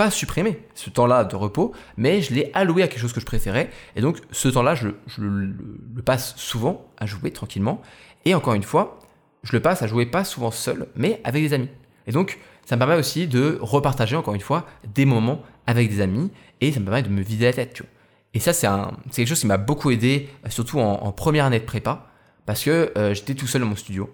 pas 0.00 0.10
ce 0.10 0.88
temps-là 0.88 1.24
de 1.24 1.36
repos, 1.36 1.72
mais 1.98 2.22
je 2.22 2.32
l'ai 2.32 2.50
alloué 2.54 2.82
à 2.82 2.88
quelque 2.88 3.00
chose 3.00 3.12
que 3.12 3.20
je 3.20 3.26
préférais. 3.26 3.68
Et 3.96 4.00
donc, 4.00 4.16
ce 4.30 4.48
temps-là, 4.48 4.74
je, 4.74 4.88
le, 5.18 5.54
passe 6.02 6.34
souvent 6.36 6.86
à 6.96 7.04
jouer 7.04 7.32
tranquillement. 7.32 7.82
Et 8.24 8.34
encore 8.34 8.54
une 8.54 8.62
fois, 8.62 8.98
je 9.42 9.52
le 9.52 9.60
passe 9.60 9.82
à 9.82 9.86
jouer 9.86 10.06
pas 10.06 10.24
souvent 10.24 10.50
seul, 10.50 10.86
mais 10.96 11.20
avec 11.22 11.42
des 11.42 11.52
amis. 11.52 11.68
Et 12.06 12.12
donc, 12.12 12.38
ça 12.64 12.76
me 12.76 12.78
permet 12.78 12.94
aussi 12.94 13.28
de 13.28 13.58
repartager, 13.60 14.16
encore 14.16 14.34
une 14.34 14.40
fois, 14.40 14.64
des 14.94 15.04
moments 15.04 15.42
avec 15.66 15.90
des 15.90 16.00
amis 16.00 16.30
et 16.62 16.72
ça 16.72 16.80
me 16.80 16.86
permet 16.86 17.02
de 17.02 17.10
me 17.10 17.20
vider 17.20 17.44
la 17.44 17.52
tête, 17.52 17.74
tu 17.74 17.82
vois. 17.82 17.90
Et 18.32 18.40
ça, 18.40 18.54
c'est 18.54 18.68
quelque 19.12 19.28
chose 19.28 19.40
qui 19.40 19.48
m'a 19.48 19.58
beaucoup 19.58 19.90
aidé, 19.90 20.30
surtout 20.48 20.78
en, 20.80 21.12
première 21.12 21.44
année 21.44 21.60
de 21.60 21.64
prépa, 21.66 22.06
parce 22.46 22.64
que 22.64 22.90
j'étais 23.12 23.34
tout 23.34 23.46
seul 23.46 23.60
dans 23.60 23.66
mon 23.66 23.76
studio. 23.76 24.08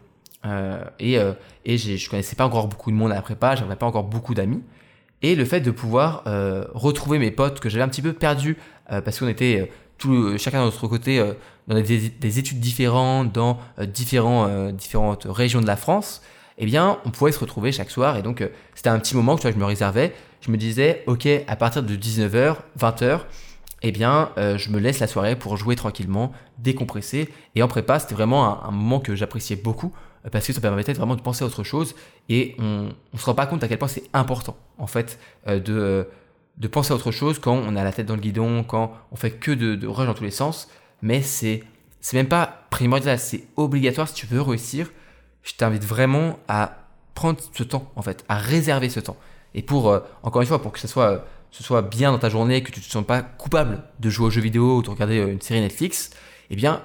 et 0.98 1.18
et 1.64 1.78
je 1.78 2.10
connaissais 2.10 2.34
pas 2.34 2.46
encore 2.46 2.66
beaucoup 2.66 2.90
de 2.90 2.96
monde 2.96 3.12
à 3.12 3.16
la 3.16 3.22
prépa, 3.22 3.54
j'avais 3.54 3.76
pas 3.76 3.86
encore 3.86 4.04
beaucoup 4.04 4.34
d'amis. 4.34 4.62
Et 5.22 5.34
le 5.34 5.44
fait 5.44 5.60
de 5.60 5.70
pouvoir 5.70 6.24
retrouver 6.74 7.18
mes 7.18 7.30
potes 7.30 7.58
que 7.58 7.68
j'avais 7.68 7.82
un 7.82 7.88
petit 7.88 8.02
peu 8.02 8.12
perdus, 8.12 8.56
parce 8.86 9.18
qu'on 9.18 9.28
était 9.28 9.72
tout, 9.98 10.36
chacun 10.36 10.60
de 10.60 10.64
notre 10.66 10.86
côté 10.88 11.24
dans 11.68 11.74
des, 11.74 12.38
études 12.38 12.60
différentes, 12.60 13.32
dans 13.32 13.58
différents, 13.86 14.70
différentes 14.72 15.26
régions 15.28 15.62
de 15.62 15.66
la 15.66 15.76
France, 15.76 16.22
eh 16.58 16.66
bien, 16.66 16.98
on 17.06 17.10
pouvait 17.10 17.32
se 17.32 17.38
retrouver 17.38 17.72
chaque 17.72 17.90
soir. 17.90 18.18
Et 18.18 18.22
donc, 18.22 18.46
c'était 18.74 18.90
un 18.90 18.98
petit 18.98 19.16
moment 19.16 19.36
que 19.36 19.50
je 19.50 19.56
me 19.56 19.64
réservais. 19.64 20.12
Je 20.42 20.50
me 20.50 20.58
disais, 20.58 21.02
OK, 21.06 21.26
à 21.46 21.56
partir 21.56 21.82
de 21.82 21.96
19h, 21.96 22.56
20h, 22.78 23.20
eh 23.82 23.92
bien, 23.92 24.30
euh, 24.38 24.56
je 24.58 24.70
me 24.70 24.78
laisse 24.78 25.00
la 25.00 25.06
soirée 25.06 25.36
pour 25.36 25.56
jouer 25.56 25.76
tranquillement, 25.76 26.32
décompresser. 26.58 27.28
Et 27.54 27.62
en 27.62 27.68
prépa, 27.68 27.98
c'était 27.98 28.14
vraiment 28.14 28.64
un, 28.64 28.70
moment 28.70 29.00
que 29.00 29.14
j'appréciais 29.14 29.56
beaucoup 29.56 29.92
euh, 29.92 30.15
parce 30.30 30.46
que 30.46 30.52
ça 30.52 30.60
permettait 30.60 30.92
vraiment 30.92 31.16
de 31.16 31.20
penser 31.20 31.44
à 31.44 31.46
autre 31.46 31.64
chose. 31.64 31.94
Et 32.28 32.54
on 32.58 32.92
ne 33.12 33.18
se 33.18 33.24
rend 33.24 33.34
pas 33.34 33.46
compte 33.46 33.62
à 33.62 33.68
quel 33.68 33.78
point 33.78 33.88
c'est 33.88 34.08
important, 34.12 34.56
en 34.78 34.86
fait, 34.86 35.18
euh, 35.46 35.60
de, 35.60 36.08
de 36.56 36.68
penser 36.68 36.92
à 36.92 36.96
autre 36.96 37.10
chose 37.10 37.38
quand 37.38 37.54
on 37.54 37.76
a 37.76 37.84
la 37.84 37.92
tête 37.92 38.06
dans 38.06 38.14
le 38.14 38.20
guidon, 38.20 38.64
quand 38.64 38.92
on 39.12 39.16
fait 39.16 39.32
que 39.32 39.50
de, 39.50 39.74
de 39.74 39.86
rush 39.86 40.06
dans 40.06 40.14
tous 40.14 40.24
les 40.24 40.30
sens. 40.30 40.68
Mais 41.02 41.22
c'est, 41.22 41.62
c'est 42.00 42.16
même 42.16 42.28
pas 42.28 42.66
primordial, 42.70 43.18
c'est 43.18 43.44
obligatoire 43.56 44.08
si 44.08 44.14
tu 44.14 44.26
veux 44.26 44.40
réussir. 44.42 44.90
Je 45.42 45.54
t'invite 45.54 45.84
vraiment 45.84 46.38
à 46.48 46.88
prendre 47.14 47.38
ce 47.52 47.62
temps, 47.62 47.90
en 47.96 48.02
fait, 48.02 48.24
à 48.28 48.36
réserver 48.36 48.90
ce 48.90 49.00
temps. 49.00 49.16
Et 49.54 49.62
pour, 49.62 49.86
encore 50.22 50.42
une 50.42 50.48
fois, 50.48 50.60
pour 50.60 50.72
que 50.72 50.80
ce 50.80 50.88
soit 50.88 51.24
ce 51.56 51.62
soit 51.62 51.82
bien 51.82 52.12
dans 52.12 52.18
ta 52.18 52.28
journée, 52.28 52.62
que 52.62 52.70
tu 52.70 52.80
te 52.80 52.90
sens 52.90 53.04
pas 53.04 53.22
coupable 53.22 53.82
de 53.98 54.10
jouer 54.10 54.26
aux 54.26 54.30
jeux 54.30 54.42
vidéo 54.42 54.76
ou 54.76 54.82
de 54.82 54.90
regarder 54.90 55.18
euh, 55.20 55.32
une 55.32 55.40
série 55.40 55.60
Netflix, 55.60 56.10
eh 56.50 56.56
bien, 56.56 56.82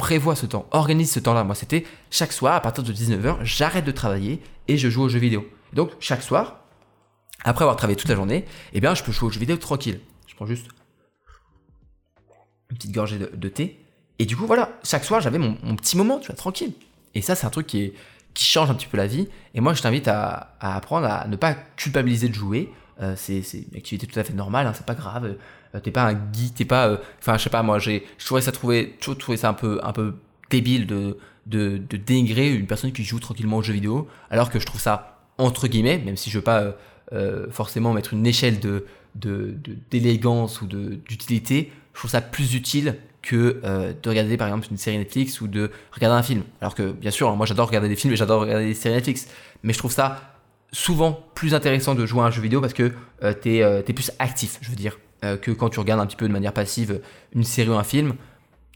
prévois 0.00 0.34
ce 0.34 0.46
temps, 0.46 0.66
organise 0.70 1.12
ce 1.12 1.20
temps-là. 1.20 1.44
Moi, 1.44 1.54
c'était 1.54 1.84
chaque 2.10 2.32
soir, 2.32 2.54
à 2.54 2.60
partir 2.60 2.82
de 2.82 2.90
19h, 2.90 3.36
j'arrête 3.42 3.84
de 3.84 3.92
travailler 3.92 4.40
et 4.66 4.78
je 4.78 4.88
joue 4.88 5.02
aux 5.02 5.08
jeux 5.10 5.18
vidéo. 5.18 5.46
donc, 5.74 5.90
chaque 6.00 6.22
soir, 6.22 6.60
après 7.44 7.64
avoir 7.64 7.76
travaillé 7.76 7.96
toute 7.96 8.08
la 8.08 8.14
journée, 8.14 8.46
eh 8.72 8.80
bien, 8.80 8.94
je 8.94 9.02
peux 9.04 9.12
jouer 9.12 9.28
aux 9.28 9.30
jeux 9.30 9.40
vidéo 9.40 9.58
tranquille. 9.58 10.00
Je 10.26 10.34
prends 10.34 10.46
juste 10.46 10.68
une 12.70 12.78
petite 12.78 12.92
gorgée 12.92 13.18
de, 13.18 13.48
thé. 13.48 13.78
Et 14.18 14.24
du 14.24 14.38
coup, 14.38 14.46
voilà, 14.46 14.78
chaque 14.84 15.04
soir, 15.04 15.20
j'avais 15.20 15.38
mon, 15.38 15.54
petit 15.76 15.98
moment, 15.98 16.18
tu 16.18 16.28
vois, 16.28 16.36
tranquille. 16.36 16.72
Et 17.14 17.20
ça, 17.20 17.34
c'est 17.34 17.46
un 17.46 17.50
truc 17.50 17.66
qui, 17.66 17.92
change 18.34 18.70
un 18.70 18.74
petit 18.74 18.86
peu 18.86 18.96
la 18.96 19.06
vie. 19.06 19.28
Et 19.52 19.60
moi, 19.60 19.74
je 19.74 19.82
t'invite 19.82 20.08
à 20.08 20.54
apprendre 20.60 21.06
à 21.06 21.28
ne 21.28 21.36
pas 21.36 21.52
culpabiliser 21.76 22.30
de 22.30 22.34
jouer, 22.34 22.72
euh, 23.02 23.14
c'est 23.16 23.40
une 23.40 23.76
activité 23.76 24.06
tout 24.06 24.18
à 24.18 24.24
fait 24.24 24.34
normale, 24.34 24.66
hein, 24.66 24.72
c'est 24.74 24.84
pas 24.84 24.94
grave. 24.94 25.36
Euh, 25.74 25.80
t'es 25.80 25.90
pas 25.90 26.08
un 26.08 26.18
geek, 26.32 26.54
t'es 26.54 26.64
pas. 26.64 26.88
Euh, 26.88 26.96
enfin, 27.18 27.38
je 27.38 27.44
sais 27.44 27.50
pas, 27.50 27.62
moi, 27.62 27.78
j'ai 27.78 28.06
trouvé 28.18 28.42
ça, 28.42 28.52
trouvé, 28.52 28.96
trouvé 29.18 29.36
ça 29.36 29.48
un 29.48 29.54
peu, 29.54 29.80
un 29.82 29.92
peu 29.92 30.16
débile 30.50 30.86
de, 30.86 31.16
de, 31.46 31.78
de, 31.78 31.96
dénigrer 31.96 32.52
une 32.52 32.66
personne 32.66 32.92
qui 32.92 33.04
joue 33.04 33.18
tranquillement 33.18 33.58
aux 33.58 33.62
jeux 33.62 33.72
vidéo, 33.72 34.08
alors 34.30 34.50
que 34.50 34.58
je 34.58 34.66
trouve 34.66 34.80
ça, 34.80 35.22
entre 35.38 35.66
guillemets, 35.68 35.98
même 35.98 36.16
si 36.16 36.30
je 36.30 36.38
veux 36.38 36.44
pas 36.44 36.74
forcément 37.50 37.92
mettre 37.92 38.12
une 38.12 38.24
échelle 38.24 38.60
de 38.60 38.86
d'élégance 39.90 40.62
ou 40.62 40.66
d'utilité, 40.66 41.72
je 41.92 41.98
trouve 41.98 42.10
ça 42.10 42.20
plus 42.20 42.54
utile 42.54 42.98
que 43.20 43.60
de 44.00 44.08
regarder 44.08 44.36
par 44.36 44.46
exemple 44.46 44.68
une 44.70 44.76
série 44.76 44.96
Netflix 44.98 45.40
ou 45.40 45.48
de 45.48 45.72
regarder 45.92 46.16
un 46.16 46.22
film. 46.22 46.44
Alors 46.60 46.76
que 46.76 46.92
bien 46.92 47.10
sûr, 47.10 47.34
moi 47.34 47.46
j'adore 47.46 47.66
regarder 47.66 47.88
des 47.88 47.96
films 47.96 48.12
et 48.12 48.16
j'adore 48.16 48.42
regarder 48.42 48.66
des 48.66 48.74
séries 48.74 48.94
Netflix, 48.94 49.26
mais 49.64 49.72
je 49.72 49.78
trouve 49.78 49.90
ça 49.90 50.29
souvent 50.72 51.24
plus 51.34 51.54
intéressant 51.54 51.94
de 51.94 52.06
jouer 52.06 52.22
à 52.22 52.24
un 52.24 52.30
jeu 52.30 52.42
vidéo 52.42 52.60
parce 52.60 52.72
que 52.72 52.92
euh, 53.22 53.34
tu 53.40 53.56
es, 53.56 53.62
euh, 53.62 53.82
plus 53.82 54.12
actif, 54.18 54.58
je 54.60 54.70
veux 54.70 54.76
dire, 54.76 54.98
euh, 55.24 55.36
que 55.36 55.50
quand 55.50 55.68
tu 55.68 55.80
regardes 55.80 56.00
un 56.00 56.06
petit 56.06 56.16
peu 56.16 56.28
de 56.28 56.32
manière 56.32 56.52
passive 56.52 57.00
une 57.34 57.44
série 57.44 57.68
ou 57.68 57.74
un 57.74 57.84
film. 57.84 58.14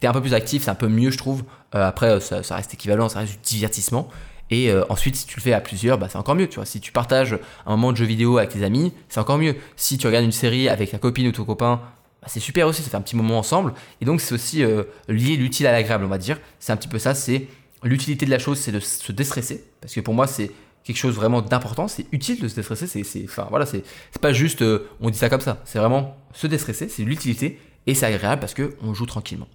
Tu 0.01 0.07
es 0.07 0.09
un 0.09 0.13
peu 0.13 0.21
plus 0.21 0.35
actif, 0.35 0.65
c'est 0.65 0.71
un 0.71 0.75
peu 0.75 0.89
mieux, 0.89 1.11
je 1.11 1.19
trouve. 1.19 1.45
après, 1.73 2.21
ça, 2.21 2.57
reste 2.57 2.75
équivalent, 2.75 3.09
ça 3.09 3.21
reste 3.21 3.33
du 3.33 3.39
divertissement. 3.57 4.09
Et 4.51 4.71
ensuite, 4.89 5.17
si 5.17 5.27
tu 5.27 5.37
le 5.37 5.43
fais 5.43 5.53
à 5.53 5.61
plusieurs, 5.61 5.99
bah, 5.99 6.09
c'est 6.11 6.19
encore 6.19 6.35
mieux. 6.35 6.49
Tu 6.49 6.57
vois. 6.57 6.67
Si 6.67 6.81
tu 6.81 6.93
partages 6.93 7.39
un 7.65 7.71
moment 7.71 7.93
de 7.93 7.97
jeu 7.97 8.05
vidéo 8.05 8.39
avec 8.39 8.51
tes 8.51 8.65
amis, 8.65 8.93
c'est 9.09 9.21
encore 9.21 9.39
mieux. 9.39 9.55
Si 9.77 9.97
tu 9.97 10.07
regardes 10.07 10.25
une 10.25 10.33
série 10.33 10.69
avec 10.69 10.91
ta 10.91 10.99
copine 10.99 11.29
ou 11.29 11.33
ton 11.33 11.45
copain, 11.45 11.81
bah, 12.21 12.29
c'est 12.29 12.41
super 12.41 12.67
aussi, 12.67 12.83
ça 12.83 12.91
fait 12.91 12.97
un 12.97 13.03
petit 13.03 13.17
moment 13.17 13.39
ensemble. 13.39 13.73
Et 14.01 14.05
donc, 14.05 14.21
c'est 14.21 14.35
aussi 14.35 14.65
lié 15.09 15.37
l'utile 15.37 15.69
à 15.69 15.73
l'agréable, 15.73 16.05
on 16.05 16.09
va 16.09 16.19
dire. 16.19 16.41
C'est 16.59 16.73
un 16.73 16.77
petit 16.77 16.89
peu 16.89 16.99
ça, 16.99 17.15
c'est 17.15 17.47
l'utilité 17.85 18.27
de 18.27 18.31
la 18.31 18.41
chose, 18.41 18.59
c'est 18.59 18.73
de 18.73 18.81
se 18.81 19.13
déstresser. 19.13 19.65
Parce 19.81 19.95
que 19.95 20.01
pour 20.01 20.13
moi, 20.13 20.27
c'est 20.27 20.51
quelque 20.85 20.99
chose 20.99 21.15
vraiment 21.15 21.43
d'important, 21.43 21.89
c'est 21.89 22.07
utile 22.13 22.41
de 22.41 22.49
se 22.49 22.55
déstresser, 22.55 22.87
c'est, 22.87 23.25
enfin 23.25 23.47
voilà, 23.51 23.67
c'est, 23.67 23.83
pas 24.21 24.33
juste 24.33 24.63
euh, 24.63 24.87
on 25.01 25.11
dit 25.11 25.19
ça 25.19 25.31
comme 25.31 25.41
ça, 25.41 25.61
c'est 25.65 25.79
vraiment 25.79 26.17
se 26.33 26.47
déstresser, 26.47 26.89
c'est 26.89 27.03
l'utilité 27.03 27.59
et 27.87 27.95
c'est 27.95 28.07
agréable 28.07 28.41
parce 28.41 28.55
que 28.55 28.77
on 28.83 28.95
joue 28.95 29.07
tranquillement. 29.07 29.49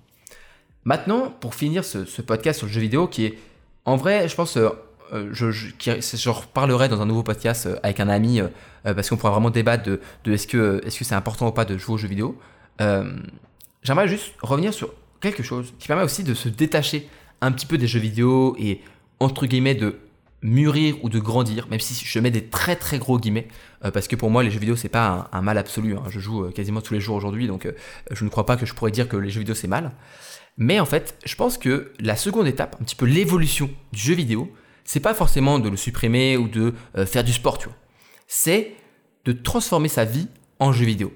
Maintenant, 0.86 1.30
pour 1.40 1.56
finir 1.56 1.86
ce, 1.86 2.22
podcast 2.22 2.60
sur 2.60 2.68
le 2.68 2.74
jeu 2.74 2.82
vidéo 2.82 3.08
qui 3.08 3.26
est 3.26 3.38
en 3.86 3.96
vrai, 3.96 4.28
je 4.28 4.36
pense, 4.36 4.58
euh, 4.58 4.70
euh, 5.14 5.30
je, 5.32 5.52
je, 5.52 6.30
reparlerai 6.30 6.90
dans 6.90 7.02
un 7.02 7.06
nouveau 7.06 7.24
podcast 7.24 7.70
avec 7.84 8.00
un 8.00 8.10
ami 8.10 8.42
parce 8.84 9.10
qu'on 9.10 9.18
pourra 9.18 9.32
vraiment 9.32 9.50
débattre 9.50 9.84
de, 9.84 10.02
de 10.24 10.34
est-ce 10.34 10.48
que, 10.48 10.82
est-ce 10.86 10.98
que 10.98 11.06
c'est 11.06 11.16
important 11.16 11.48
ou 11.48 11.52
pas 11.52 11.66
de 11.66 11.78
jouer 11.78 11.96
aux 11.96 11.98
jeux 11.98 12.08
vidéo. 12.08 12.40
j'aimerais 13.84 14.08
juste 14.08 14.34
revenir 14.42 14.74
sur 14.74 14.94
quelque 15.22 15.44
chose 15.44 15.74
qui 15.80 15.88
permet 15.88 16.04
aussi 16.04 16.24
de 16.24 16.34
se 16.34 16.50
détacher 16.50 17.08
un 17.42 17.52
petit 17.52 17.66
peu 17.66 17.78
des 17.78 17.88
jeux 17.88 18.00
vidéo 18.00 18.56
et 18.60 18.82
entre 19.20 19.46
guillemets 19.46 19.76
de 19.76 19.98
mûrir 20.42 21.04
ou 21.04 21.10
de 21.10 21.20
grandir, 21.20 21.68
même 21.70 21.80
si 21.80 22.06
je 22.06 22.20
mets 22.20 22.32
des 22.32 22.46
très 22.46 22.76
très 22.76 22.98
gros 22.98 23.20
guillemets, 23.20 23.48
euh, 23.84 23.92
parce 23.92 24.08
que 24.08 24.16
pour 24.16 24.30
moi 24.30 24.44
les 24.44 24.52
jeux 24.52 24.60
vidéo 24.60 24.76
c'est 24.76 24.90
pas 24.90 25.30
un, 25.32 25.42
mal 25.42 25.58
absolu, 25.58 25.96
hein. 25.96 26.04
je 26.10 26.20
joue 26.20 26.46
euh, 26.46 26.52
quasiment 26.52 26.82
tous 26.82 26.94
les 26.94 27.02
jours 27.02 27.16
aujourd'hui, 27.16 27.48
donc 27.48 27.66
euh, 27.66 27.74
je 28.12 28.24
ne 28.24 28.30
crois 28.30 28.46
pas 28.46 28.56
que 28.56 28.66
je 28.66 28.74
pourrais 28.74 28.92
dire 28.92 29.10
que 29.10 29.18
les 29.18 29.30
jeux 29.30 29.40
vidéo 29.40 29.56
c'est 29.56 29.68
mal. 29.68 29.92
Mais 30.58 30.80
en 30.80 30.86
fait, 30.86 31.18
je 31.26 31.36
pense 31.36 31.58
que 31.58 31.94
la 32.00 32.18
seconde 32.18 32.48
étape, 32.48 32.76
un 32.82 32.84
petit 32.84 32.96
peu 32.96 33.06
l'évolution 33.06 33.70
du 33.94 34.00
jeu 34.00 34.14
vidéo, 34.14 34.52
c'est 34.84 35.00
pas 35.00 35.14
forcément 35.14 35.58
de 35.58 35.70
le 35.70 35.78
supprimer 35.78 36.36
ou 36.36 36.50
de 36.50 36.74
faire 37.06 37.24
du 37.24 37.32
sport, 37.32 37.58
tu 37.58 37.70
vois. 37.70 37.78
C'est 38.28 38.74
de 39.24 39.32
transformer 39.32 39.88
sa 39.88 40.04
vie 40.04 40.28
en 40.58 40.74
jeu 40.74 40.86
vidéo. 40.86 41.14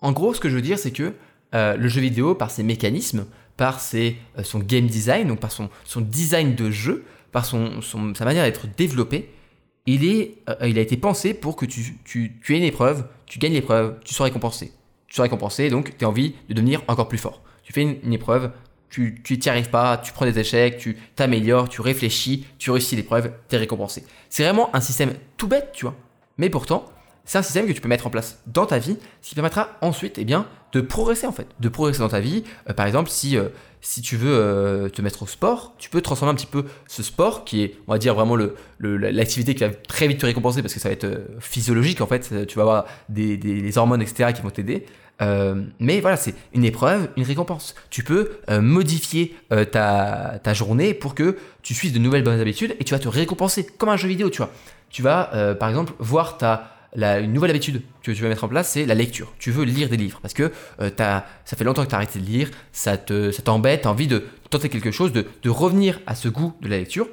En 0.00 0.10
gros, 0.10 0.34
ce 0.34 0.40
que 0.40 0.48
je 0.48 0.56
veux 0.56 0.62
dire, 0.62 0.80
c'est 0.80 0.90
que 0.90 1.12
le 1.52 1.88
jeu 1.88 2.00
vidéo, 2.00 2.34
par 2.34 2.50
ses 2.50 2.64
mécanismes, 2.64 3.26
par 3.56 3.78
ses, 3.78 4.16
son 4.42 4.58
game 4.58 4.86
design, 4.86 5.28
donc 5.28 5.38
par 5.38 5.52
son, 5.52 5.70
son 5.84 6.00
design 6.00 6.56
de 6.56 6.72
jeu, 6.72 7.04
par 7.32 7.44
son, 7.44 7.80
sa 7.82 8.24
manière 8.24 8.44
d'être 8.44 8.66
développé, 8.76 9.30
il, 9.86 10.04
est, 10.04 10.38
euh, 10.48 10.68
il 10.68 10.78
a 10.78 10.82
été 10.82 10.96
pensé 10.96 11.34
pour 11.34 11.56
que 11.56 11.66
tu, 11.66 11.98
tu, 12.04 12.38
tu 12.42 12.54
aies 12.54 12.58
une 12.58 12.64
épreuve, 12.64 13.06
tu 13.26 13.38
gagnes 13.38 13.54
l'épreuve, 13.54 13.98
tu 14.04 14.14
sois 14.14 14.24
récompensé. 14.24 14.72
Tu 15.08 15.16
sois 15.16 15.24
récompensé, 15.24 15.68
donc 15.70 15.96
tu 15.96 16.04
as 16.04 16.08
envie 16.08 16.34
de 16.48 16.54
devenir 16.54 16.82
encore 16.88 17.08
plus 17.08 17.18
fort. 17.18 17.42
Tu 17.64 17.72
fais 17.72 17.82
une, 17.82 18.12
épreuve, 18.12 18.52
tu 18.90 19.22
n'y 19.28 19.48
arrives 19.48 19.70
pas, 19.70 19.98
tu 19.98 20.12
prends 20.12 20.26
des 20.26 20.38
échecs, 20.38 20.78
tu 20.78 20.96
t'améliores, 21.16 21.68
tu 21.68 21.80
réfléchis, 21.80 22.46
tu 22.58 22.70
réussis 22.70 22.96
l'épreuve, 22.96 23.32
tu 23.48 23.56
es 23.56 23.58
récompensé. 23.58 24.04
C'est 24.28 24.44
vraiment 24.44 24.74
un 24.74 24.80
système 24.80 25.14
tout 25.36 25.48
bête, 25.48 25.70
tu 25.72 25.84
vois. 25.84 25.94
Mais 26.38 26.50
pourtant, 26.50 26.86
c'est 27.24 27.38
un 27.38 27.42
système 27.42 27.66
que 27.66 27.72
tu 27.72 27.80
peux 27.80 27.88
mettre 27.88 28.06
en 28.06 28.10
place 28.10 28.40
dans 28.46 28.66
ta 28.66 28.78
vie, 28.78 28.96
ce 29.20 29.28
qui 29.28 29.34
permettra 29.34 29.70
ensuite 29.80 30.18
eh 30.18 30.24
bien, 30.24 30.46
de 30.72 30.80
progresser 30.80 31.26
en 31.26 31.32
fait, 31.32 31.46
de 31.60 31.68
progresser 31.68 32.00
dans 32.00 32.08
ta 32.08 32.20
vie. 32.20 32.44
Euh, 32.68 32.72
par 32.72 32.86
exemple, 32.86 33.10
si, 33.10 33.36
euh, 33.36 33.48
si 33.80 34.00
tu 34.00 34.16
veux 34.16 34.34
euh, 34.34 34.88
te 34.88 35.02
mettre 35.02 35.22
au 35.22 35.26
sport, 35.26 35.74
tu 35.78 35.90
peux 35.90 36.00
transformer 36.00 36.32
un 36.32 36.34
petit 36.34 36.46
peu 36.46 36.64
ce 36.88 37.02
sport 37.02 37.44
qui 37.44 37.62
est, 37.62 37.76
on 37.86 37.92
va 37.92 37.98
dire, 37.98 38.14
vraiment 38.14 38.36
l'activité 38.80 39.52
le, 39.52 39.58
qui 39.58 39.64
va 39.64 39.70
très 39.70 40.08
vite 40.08 40.18
te 40.18 40.26
récompenser 40.26 40.62
parce 40.62 40.74
que 40.74 40.80
ça 40.80 40.88
va 40.88 40.94
être 40.94 41.06
physiologique 41.40 42.00
en 42.00 42.06
fait, 42.06 42.46
tu 42.46 42.56
vas 42.56 42.62
avoir 42.62 42.86
des, 43.08 43.36
des, 43.36 43.78
hormones, 43.78 44.02
etc. 44.02 44.32
qui 44.34 44.42
vont 44.42 44.50
t'aider. 44.50 44.86
mais 45.78 46.00
voilà, 46.00 46.16
c'est 46.16 46.34
une 46.52 46.64
épreuve, 46.64 47.08
une 47.16 47.24
récompense. 47.24 47.74
Tu 47.90 48.02
peux 48.02 48.32
modifier 48.60 49.36
ta, 49.70 50.40
ta, 50.42 50.54
journée 50.54 50.94
pour 50.94 51.14
que 51.14 51.36
tu 51.62 51.74
suives 51.74 51.92
de 51.92 51.98
nouvelles 51.98 52.24
bonnes 52.24 52.40
habitudes 52.40 52.74
et 52.80 52.84
tu 52.84 52.94
vas 52.94 52.98
te 53.00 53.08
récompenser 53.08 53.64
comme 53.64 53.88
un 53.88 53.96
jeu 53.96 54.08
vidéo, 54.08 54.30
tu 54.30 54.38
vois. 54.38 54.50
Tu 54.90 55.02
vas, 55.02 55.54
par 55.58 55.68
exemple, 55.68 55.92
voir 55.98 56.38
ta 56.38 56.72
une 56.94 57.32
nouvelle 57.32 57.50
habitude 57.50 57.82
que 58.02 58.12
tu 58.12 58.22
vas 58.22 58.28
mettre 58.28 58.44
en 58.44 58.48
place, 58.48 58.70
c'est 58.70 58.86
la 58.86 58.94
lecture. 58.94 59.32
Tu 59.38 59.50
veux 59.50 59.64
lire 59.64 59.88
des 59.88 59.96
livres 59.96 60.18
parce 60.20 60.34
que 60.34 60.52
euh, 60.80 60.90
ça 60.96 61.56
fait 61.56 61.64
longtemps 61.64 61.84
que 61.84 61.88
tu 61.88 61.94
as 61.94 61.98
arrêté 61.98 62.18
de 62.18 62.24
lire, 62.24 62.50
ça 62.72 62.96
t'embête, 62.96 63.34
ça 63.34 63.82
tu 63.82 63.88
as 63.88 63.90
envie 63.90 64.06
de 64.06 64.24
tenter 64.50 64.68
quelque 64.68 64.90
chose, 64.90 65.12
de, 65.12 65.26
revenir 65.48 66.00
à 66.06 66.14
ce 66.14 66.28
goût 66.28 66.54
de 66.60 66.68
la 66.68 66.78
lecture. 66.78 67.08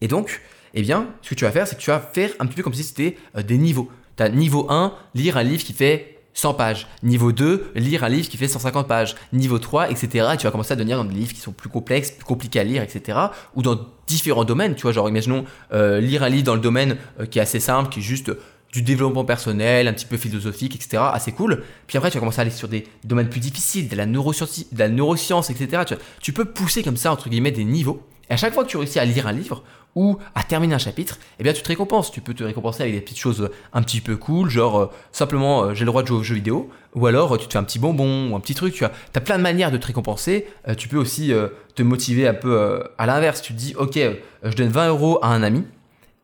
Et 0.00 0.08
donc, 0.08 0.42
eh 0.74 0.82
bien, 0.82 1.08
ce 1.22 1.30
que 1.30 1.34
tu 1.34 1.44
vas 1.44 1.52
faire, 1.52 1.66
c'est 1.66 1.76
que 1.76 1.80
tu 1.80 1.90
vas 1.90 2.00
faire 2.00 2.30
un 2.38 2.46
petit 2.46 2.56
peu 2.56 2.62
comme 2.62 2.74
si 2.74 2.84
c'était 2.84 3.16
euh, 3.36 3.42
des 3.42 3.56
niveaux. 3.56 3.90
Tu 4.16 4.22
as 4.22 4.28
niveau 4.28 4.66
1, 4.70 4.94
lire 5.14 5.36
un 5.38 5.42
livre 5.42 5.64
qui 5.64 5.72
fait 5.72 6.18
100 6.34 6.52
pages. 6.52 6.86
Niveau 7.02 7.32
2, 7.32 7.72
lire 7.76 8.04
un 8.04 8.10
livre 8.10 8.28
qui 8.28 8.36
fait 8.36 8.48
150 8.48 8.86
pages. 8.86 9.14
Niveau 9.32 9.58
3, 9.58 9.90
etc. 9.90 10.28
Et 10.34 10.36
tu 10.36 10.44
vas 10.44 10.50
commencer 10.50 10.72
à 10.72 10.76
devenir 10.76 10.98
dans 10.98 11.04
des 11.04 11.14
livres 11.14 11.32
qui 11.32 11.40
sont 11.40 11.52
plus 11.52 11.70
complexes, 11.70 12.10
plus 12.10 12.26
compliqués 12.26 12.60
à 12.60 12.64
lire, 12.64 12.82
etc. 12.82 13.18
Ou 13.54 13.62
dans 13.62 13.78
différents 14.06 14.44
domaines. 14.44 14.74
Tu 14.74 14.82
vois, 14.82 14.92
genre, 14.92 15.08
imaginons 15.08 15.46
euh, 15.72 15.98
lire 15.98 16.22
un 16.22 16.28
livre 16.28 16.44
dans 16.44 16.54
le 16.54 16.60
domaine 16.60 16.98
qui 17.30 17.38
est 17.38 17.42
assez 17.42 17.60
simple, 17.60 17.88
qui 17.88 18.00
est 18.00 18.02
juste 18.02 18.30
du 18.72 18.82
développement 18.82 19.24
personnel, 19.24 19.88
un 19.88 19.92
petit 19.92 20.06
peu 20.06 20.16
philosophique, 20.16 20.74
etc. 20.74 21.02
Assez 21.12 21.32
cool. 21.32 21.62
Puis 21.86 21.96
après, 21.96 22.10
tu 22.10 22.16
vas 22.16 22.20
commencer 22.20 22.40
à 22.40 22.42
aller 22.42 22.50
sur 22.50 22.68
des 22.68 22.84
domaines 23.04 23.28
plus 23.28 23.40
difficiles, 23.40 23.88
de 23.88 23.96
la 23.96 24.06
neuroscience, 24.06 25.50
etc. 25.50 25.82
Tu, 25.86 25.94
tu, 26.20 26.32
peux 26.32 26.44
pousser 26.44 26.82
comme 26.82 26.96
ça, 26.96 27.12
entre 27.12 27.28
guillemets, 27.28 27.52
des 27.52 27.64
niveaux. 27.64 28.02
Et 28.28 28.34
à 28.34 28.36
chaque 28.36 28.54
fois 28.54 28.64
que 28.64 28.68
tu 28.68 28.76
réussis 28.76 28.98
à 28.98 29.04
lire 29.04 29.26
un 29.26 29.32
livre 29.32 29.62
ou 29.94 30.18
à 30.34 30.42
terminer 30.42 30.74
un 30.74 30.78
chapitre, 30.78 31.18
eh 31.40 31.42
bien 31.42 31.52
tu 31.52 31.62
te 31.62 31.68
récompenses. 31.68 32.10
Tu 32.10 32.20
peux 32.20 32.34
te 32.34 32.44
récompenser 32.44 32.82
avec 32.82 32.94
des 32.94 33.00
petites 33.00 33.18
choses 33.18 33.50
un 33.72 33.82
petit 33.82 34.02
peu 34.02 34.16
cool, 34.16 34.50
genre 34.50 34.78
euh, 34.78 34.90
simplement 35.10 35.64
euh, 35.64 35.74
j'ai 35.74 35.84
le 35.84 35.90
droit 35.90 36.02
de 36.02 36.08
jouer 36.08 36.18
aux 36.18 36.22
jeux 36.22 36.34
vidéo, 36.34 36.68
ou 36.94 37.06
alors 37.06 37.34
euh, 37.34 37.38
tu 37.38 37.46
te 37.46 37.52
fais 37.52 37.58
un 37.58 37.64
petit 37.64 37.78
bonbon 37.78 38.30
ou 38.30 38.36
un 38.36 38.40
petit 38.40 38.54
truc. 38.54 38.74
Tu 38.74 38.84
as, 38.84 38.92
as 39.14 39.20
plein 39.20 39.38
de 39.38 39.42
manières 39.42 39.70
de 39.72 39.78
te 39.78 39.86
récompenser. 39.86 40.46
tu 40.76 40.88
peux 40.88 40.98
aussi 40.98 41.32
te 41.74 41.82
motiver 41.82 42.28
un 42.28 42.34
peu 42.34 42.84
à 42.98 43.06
l'inverse. 43.06 43.40
Tu 43.40 43.54
te 43.54 43.58
dis 43.58 43.74
ok, 43.76 43.98
je 44.42 44.54
donne 44.54 44.68
20 44.68 44.88
euros 44.88 45.18
à 45.22 45.28
un 45.28 45.42
ami. 45.42 45.64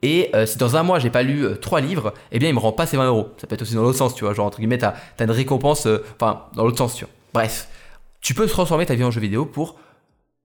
Et 0.02 0.32
si 0.46 0.58
dans 0.58 0.76
un 0.76 0.82
mois 0.82 0.98
j'ai 0.98 1.10
pas 1.10 1.22
lu 1.22 1.46
trois 1.60 1.80
livres, 1.80 2.12
eh 2.32 2.38
bien 2.40 2.48
il 2.48 2.54
me 2.54 2.58
rend 2.58 2.72
pas 2.72 2.86
ces 2.86 2.96
20 2.96 3.06
euros. 3.06 3.30
Ça 3.38 3.46
peut 3.46 3.54
être 3.54 3.62
aussi 3.62 3.74
dans 3.74 3.82
l'autre 3.82 3.98
sens, 3.98 4.14
tu 4.14 4.24
vois. 4.24 4.34
Genre 4.34 4.46
entre 4.46 4.58
guillemets, 4.58 4.78
t'as 4.78 4.94
as 5.18 5.24
une 5.24 5.30
récompense, 5.30 5.86
enfin 6.16 6.46
dans 6.54 6.64
l'autre 6.64 6.78
sens, 6.78 6.96
tu 6.96 7.04
vois. 7.04 7.12
Bref, 7.34 7.68
tu 8.20 8.34
peux 8.34 8.46
transformer 8.46 8.86
ta 8.86 8.94
vie 8.94 9.04
en 9.04 9.10
jeu 9.10 9.20
vidéo 9.20 9.46
pour 9.46 9.76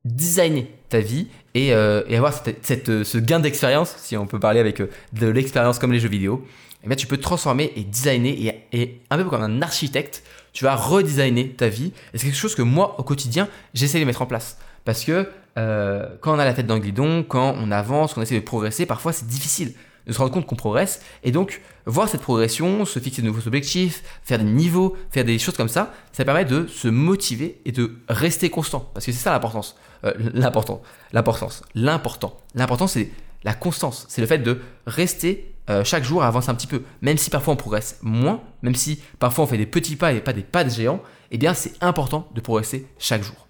designer 0.05 0.67
ta 0.89 0.99
vie 0.99 1.27
et, 1.53 1.73
euh, 1.73 2.03
avoir 2.15 2.33
cette, 2.61 2.89
euh, 2.89 3.03
ce 3.03 3.17
gain 3.17 3.39
d'expérience, 3.39 3.95
si 3.97 4.15
on 4.15 4.27
peut 4.27 4.39
parler 4.39 4.59
avec 4.59 4.81
euh, 4.81 4.89
de 5.13 5.27
l'expérience 5.27 5.79
comme 5.79 5.91
les 5.91 5.99
jeux 5.99 6.09
vidéo, 6.09 6.45
eh 6.83 6.87
bien, 6.87 6.95
tu 6.95 7.07
peux 7.07 7.17
transformer 7.17 7.73
et 7.75 7.83
designer 7.83 8.35
et, 8.71 9.01
un 9.09 9.17
peu 9.17 9.25
comme 9.25 9.41
un 9.41 9.61
architecte, 9.61 10.23
tu 10.53 10.63
vas 10.63 10.75
redesigner 10.75 11.49
ta 11.49 11.67
vie. 11.67 11.91
Et 12.13 12.17
c'est 12.17 12.27
quelque 12.27 12.37
chose 12.37 12.55
que 12.55 12.61
moi, 12.61 12.99
au 12.99 13.03
quotidien, 13.03 13.47
j'essaie 13.73 13.99
de 13.99 14.05
mettre 14.05 14.21
en 14.21 14.27
place. 14.27 14.57
Parce 14.85 15.03
que 15.03 15.27
quand 15.57 16.35
on 16.35 16.39
a 16.39 16.45
la 16.45 16.53
tête 16.53 16.67
dans 16.67 16.75
le 16.75 16.81
guidon, 16.81 17.23
quand 17.27 17.55
on 17.57 17.71
avance, 17.71 18.13
qu'on 18.13 18.21
essaie 18.21 18.35
de 18.35 18.45
progresser, 18.45 18.85
parfois 18.85 19.11
c'est 19.11 19.27
difficile 19.27 19.73
de 20.07 20.13
se 20.13 20.17
rendre 20.17 20.31
compte 20.31 20.45
qu'on 20.45 20.55
progresse. 20.55 21.01
Et 21.23 21.31
donc, 21.31 21.61
voir 21.85 22.07
cette 22.07 22.21
progression, 22.21 22.85
se 22.85 22.99
fixer 22.99 23.21
de 23.21 23.27
nouveaux 23.27 23.45
objectifs, 23.45 24.03
faire 24.23 24.39
des 24.39 24.45
niveaux, 24.45 24.95
faire 25.11 25.25
des 25.25 25.37
choses 25.37 25.57
comme 25.57 25.67
ça, 25.67 25.93
ça 26.13 26.23
permet 26.23 26.45
de 26.45 26.65
se 26.67 26.87
motiver 26.87 27.61
et 27.65 27.71
de 27.71 27.97
rester 28.07 28.49
constant. 28.49 28.89
Parce 28.93 29.05
que 29.05 29.11
c'est 29.11 29.19
ça 29.19 29.31
l'importance. 29.31 29.75
Euh, 30.05 30.13
l'important. 30.33 30.81
L'importance. 31.11 31.63
L'important. 31.75 32.37
L'important, 32.55 32.87
c'est 32.87 33.11
la 33.43 33.53
constance. 33.53 34.05
C'est 34.07 34.21
le 34.21 34.27
fait 34.27 34.39
de 34.39 34.61
rester 34.85 35.53
euh, 35.69 35.83
chaque 35.83 36.05
jour 36.05 36.23
à 36.23 36.27
avancer 36.27 36.49
un 36.49 36.55
petit 36.55 36.67
peu. 36.67 36.83
Même 37.01 37.17
si 37.17 37.29
parfois 37.29 37.53
on 37.53 37.57
progresse 37.57 37.99
moins, 38.01 38.41
même 38.61 38.75
si 38.75 39.01
parfois 39.19 39.43
on 39.43 39.47
fait 39.47 39.57
des 39.57 39.65
petits 39.65 39.97
pas 39.97 40.13
et 40.13 40.21
pas 40.21 40.33
des 40.33 40.43
pas 40.43 40.63
de 40.63 40.69
géants, 40.69 41.01
eh 41.31 41.37
bien 41.37 41.53
c'est 41.53 41.73
important 41.81 42.29
de 42.33 42.39
progresser 42.39 42.87
chaque 42.97 43.23
jour. 43.23 43.47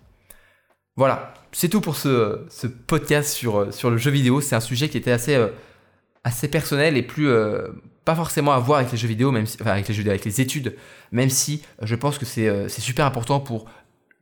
Voilà, 0.96 1.36
c'est 1.52 1.70
tout 1.70 1.82
pour 1.82 1.96
ce, 1.96 2.46
ce 2.50 2.68
podcast 2.68 3.30
sur, 3.32 3.60
euh, 3.60 3.72
sur 3.72 3.90
le 3.90 3.98
jeu 3.98 4.12
vidéo. 4.12 4.42
C'est 4.42 4.56
un 4.56 4.62
sujet 4.62 4.90
qui 4.90 4.98
était 4.98 5.12
assez 5.12 5.36
assez 6.28 6.50
personnel 6.50 6.98
et 6.98 7.04
plus 7.04 7.30
euh, 7.30 7.70
pas 8.06 8.16
forcément 8.16 8.52
à 8.52 8.60
voir 8.60 8.80
avec 8.80 8.92
les 8.92 8.98
jeux 8.98 9.08
vidéo, 9.08 9.32
même 9.32 9.46
avec 9.66 9.88
les 9.88 9.94
jeux 9.94 10.08
avec 10.08 10.26
les 10.26 10.42
études, 10.42 10.76
même 11.12 11.30
si 11.30 11.64
euh, 11.82 11.86
je 11.86 11.96
pense 11.96 12.18
que 12.18 12.26
euh, 12.40 12.68
c'est 12.68 12.82
super 12.82 13.06
important 13.06 13.40
pour 13.40 13.66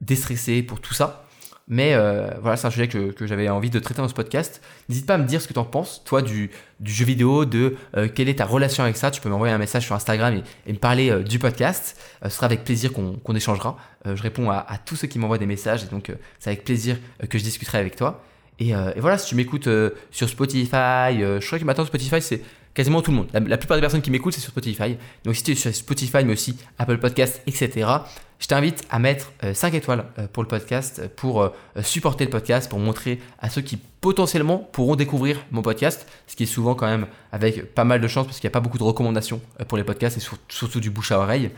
déstresser, 0.01 0.61
pour 0.61 0.79
tout 0.81 0.93
ça. 0.93 1.24
Mais 1.67 1.95
voilà, 2.41 2.57
c'est 2.57 2.67
un 2.67 2.71
sujet 2.71 2.87
que, 2.87 3.13
j'avais 3.25 3.49
envie 3.49 3.69
de 3.69 3.79
traiter 3.79 4.01
dans 4.01 4.07
ce 4.07 4.13
podcast. 4.13 4.61
N'hésite 4.87 5.05
pas 5.05 5.15
à 5.15 5.17
me 5.17 5.25
dire 5.25 5.41
ce 5.41 5.47
que 5.47 5.53
tu 5.53 5.59
en 5.59 5.65
penses, 5.65 6.03
toi, 6.05 6.21
du, 6.21 6.51
jeu 6.83 7.05
vidéo, 7.05 7.45
de 7.45 7.75
quelle 8.13 8.29
est 8.29 8.35
ta 8.35 8.45
relation 8.45 8.83
avec 8.83 8.97
ça. 8.97 9.09
Tu 9.09 9.19
peux 9.19 9.29
m'envoyer 9.29 9.53
un 9.53 9.57
message 9.57 9.83
sur 9.85 9.95
Instagram 9.95 10.41
et, 10.67 10.71
me 10.71 10.77
parler 10.77 11.23
du 11.23 11.39
podcast. 11.39 11.99
ce 12.23 12.29
sera 12.29 12.45
avec 12.45 12.63
plaisir 12.63 12.93
qu'on 12.93 13.35
échangera. 13.35 13.77
je 14.05 14.21
réponds 14.21 14.51
à, 14.51 14.77
tous 14.85 14.95
ceux 14.95 15.07
qui 15.07 15.17
m'envoient 15.17 15.39
des 15.39 15.47
messages 15.47 15.83
et 15.83 15.87
donc 15.87 16.11
c'est 16.37 16.51
avec 16.51 16.63
plaisir 16.65 16.97
que 17.29 17.39
je 17.39 17.43
discuterai 17.43 17.79
avec 17.79 17.95
toi. 17.95 18.21
Euh, 18.61 18.93
et, 18.95 18.99
voilà, 18.99 19.17
si 19.17 19.27
tu 19.27 19.35
m'écoutes 19.35 19.67
euh, 19.67 19.91
sur 20.11 20.29
Spotify, 20.29 20.75
euh, 20.75 21.39
je 21.41 21.45
crois 21.45 21.59
que 21.59 21.65
maintenant 21.65 21.85
Spotify 21.85 22.21
c'est 22.21 22.41
quasiment 22.75 23.01
tout 23.01 23.09
le 23.09 23.17
monde. 23.17 23.27
La, 23.33 23.57
plupart 23.57 23.77
des 23.77 23.81
personnes 23.81 24.03
qui 24.03 24.11
m'écoutent 24.11 24.33
c'est 24.33 24.41
sur 24.41 24.51
Spotify. 24.51 24.97
Donc 25.23 25.35
si 25.35 25.41
tu 25.41 25.51
es 25.53 25.55
sur 25.55 25.73
Spotify 25.73 26.23
mais 26.23 26.33
aussi 26.33 26.55
Apple 26.77 26.99
Podcast, 26.99 27.41
etc., 27.47 27.89
je 28.37 28.47
t'invite 28.47 28.83
à 28.91 28.99
mettre 28.99 29.31
5 29.53 29.73
étoiles 29.73 30.05
pour 30.33 30.43
le 30.43 30.49
podcast, 30.49 31.07
pour 31.15 31.51
supporter 31.81 32.25
le 32.25 32.29
podcast, 32.29 32.69
pour 32.69 32.79
montrer 32.79 33.21
à 33.39 33.49
ceux 33.49 33.61
qui 33.61 33.77
potentiellement 34.01 34.57
pourront 34.57 34.97
découvrir 34.97 35.37
mon 35.51 35.61
podcast, 35.61 36.05
ce 36.27 36.35
qui 36.35 36.43
est 36.43 36.45
souvent 36.45 36.75
quand 36.75 36.85
même 36.85 37.07
avec 37.31 37.73
pas 37.73 37.85
mal 37.85 38.01
de 38.01 38.07
chance 38.09 38.25
parce 38.25 38.39
qu'il 38.39 38.47
n'y 38.47 38.51
a 38.51 38.55
pas 38.55 38.59
beaucoup 38.59 38.77
de 38.77 38.83
recommandations 38.83 39.39
pour 39.69 39.77
les 39.77 39.85
podcasts 39.85 40.17
et 40.17 40.37
surtout 40.49 40.81
du 40.81 40.89
bouche 40.89 41.13
à 41.13 41.19
oreille. 41.19 41.49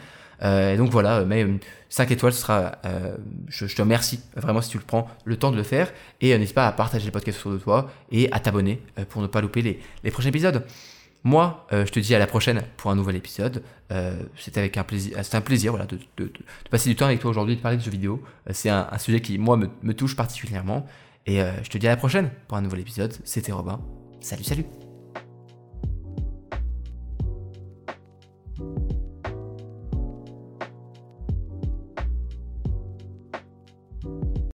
Euh, 0.43 0.73
et 0.73 0.77
donc 0.77 0.89
voilà, 0.91 1.25
mais 1.25 1.45
5 1.89 2.11
étoiles, 2.11 2.33
ce 2.33 2.41
sera, 2.41 2.73
euh, 2.85 3.15
je, 3.47 3.65
te 3.65 3.81
remercie 3.81 4.19
vraiment 4.35 4.61
si 4.61 4.69
tu 4.69 4.77
le 4.77 4.83
prends 4.83 5.07
le 5.25 5.37
temps 5.37 5.51
de 5.51 5.57
le 5.57 5.63
faire. 5.63 5.91
Et 6.21 6.33
euh, 6.33 6.37
n'hésite 6.37 6.55
pas 6.55 6.67
à 6.67 6.71
partager 6.71 7.05
le 7.05 7.11
podcast 7.11 7.39
autour 7.39 7.53
de 7.53 7.57
toi 7.57 7.89
et 8.11 8.31
à 8.31 8.39
t'abonner 8.39 8.81
pour 9.09 9.21
ne 9.21 9.27
pas 9.27 9.41
louper 9.41 9.61
les, 10.03 10.11
prochains 10.11 10.29
épisodes. 10.29 10.65
Moi, 11.27 11.67
je 11.73 11.91
te 11.91 11.99
dis 11.99 12.15
à 12.15 12.19
la 12.19 12.25
prochaine 12.25 12.63
pour 12.77 12.89
un 12.89 12.95
nouvel 12.95 13.17
épisode. 13.17 13.61
C'était 14.37 14.61
avec 14.61 14.77
un 14.77 14.85
plaisir, 14.85 15.17
c'est 15.23 15.35
un 15.35 15.41
plaisir 15.41 15.73
voilà, 15.73 15.85
de, 15.85 15.99
passer 16.71 16.89
du 16.89 16.95
temps 16.95 17.03
avec 17.03 17.19
toi 17.19 17.29
aujourd'hui, 17.29 17.57
de 17.57 17.61
parler 17.61 17.75
de 17.75 17.81
jeux 17.81 17.91
vidéo. 17.91 18.23
c'est 18.51 18.69
un, 18.69 18.97
sujet 18.97 19.19
qui, 19.19 19.37
moi, 19.37 19.57
me 19.57 19.93
touche 19.93 20.15
particulièrement. 20.15 20.85
Et 21.25 21.41
je 21.63 21.69
te 21.69 21.77
dis 21.77 21.85
à 21.85 21.89
la 21.89 21.97
prochaine 21.97 22.29
pour 22.47 22.57
un 22.57 22.61
nouvel 22.61 22.79
épisode. 22.79 23.13
C'était 23.25 23.51
Robin. 23.51 23.81
Salut, 24.21 24.45
salut 24.45 24.86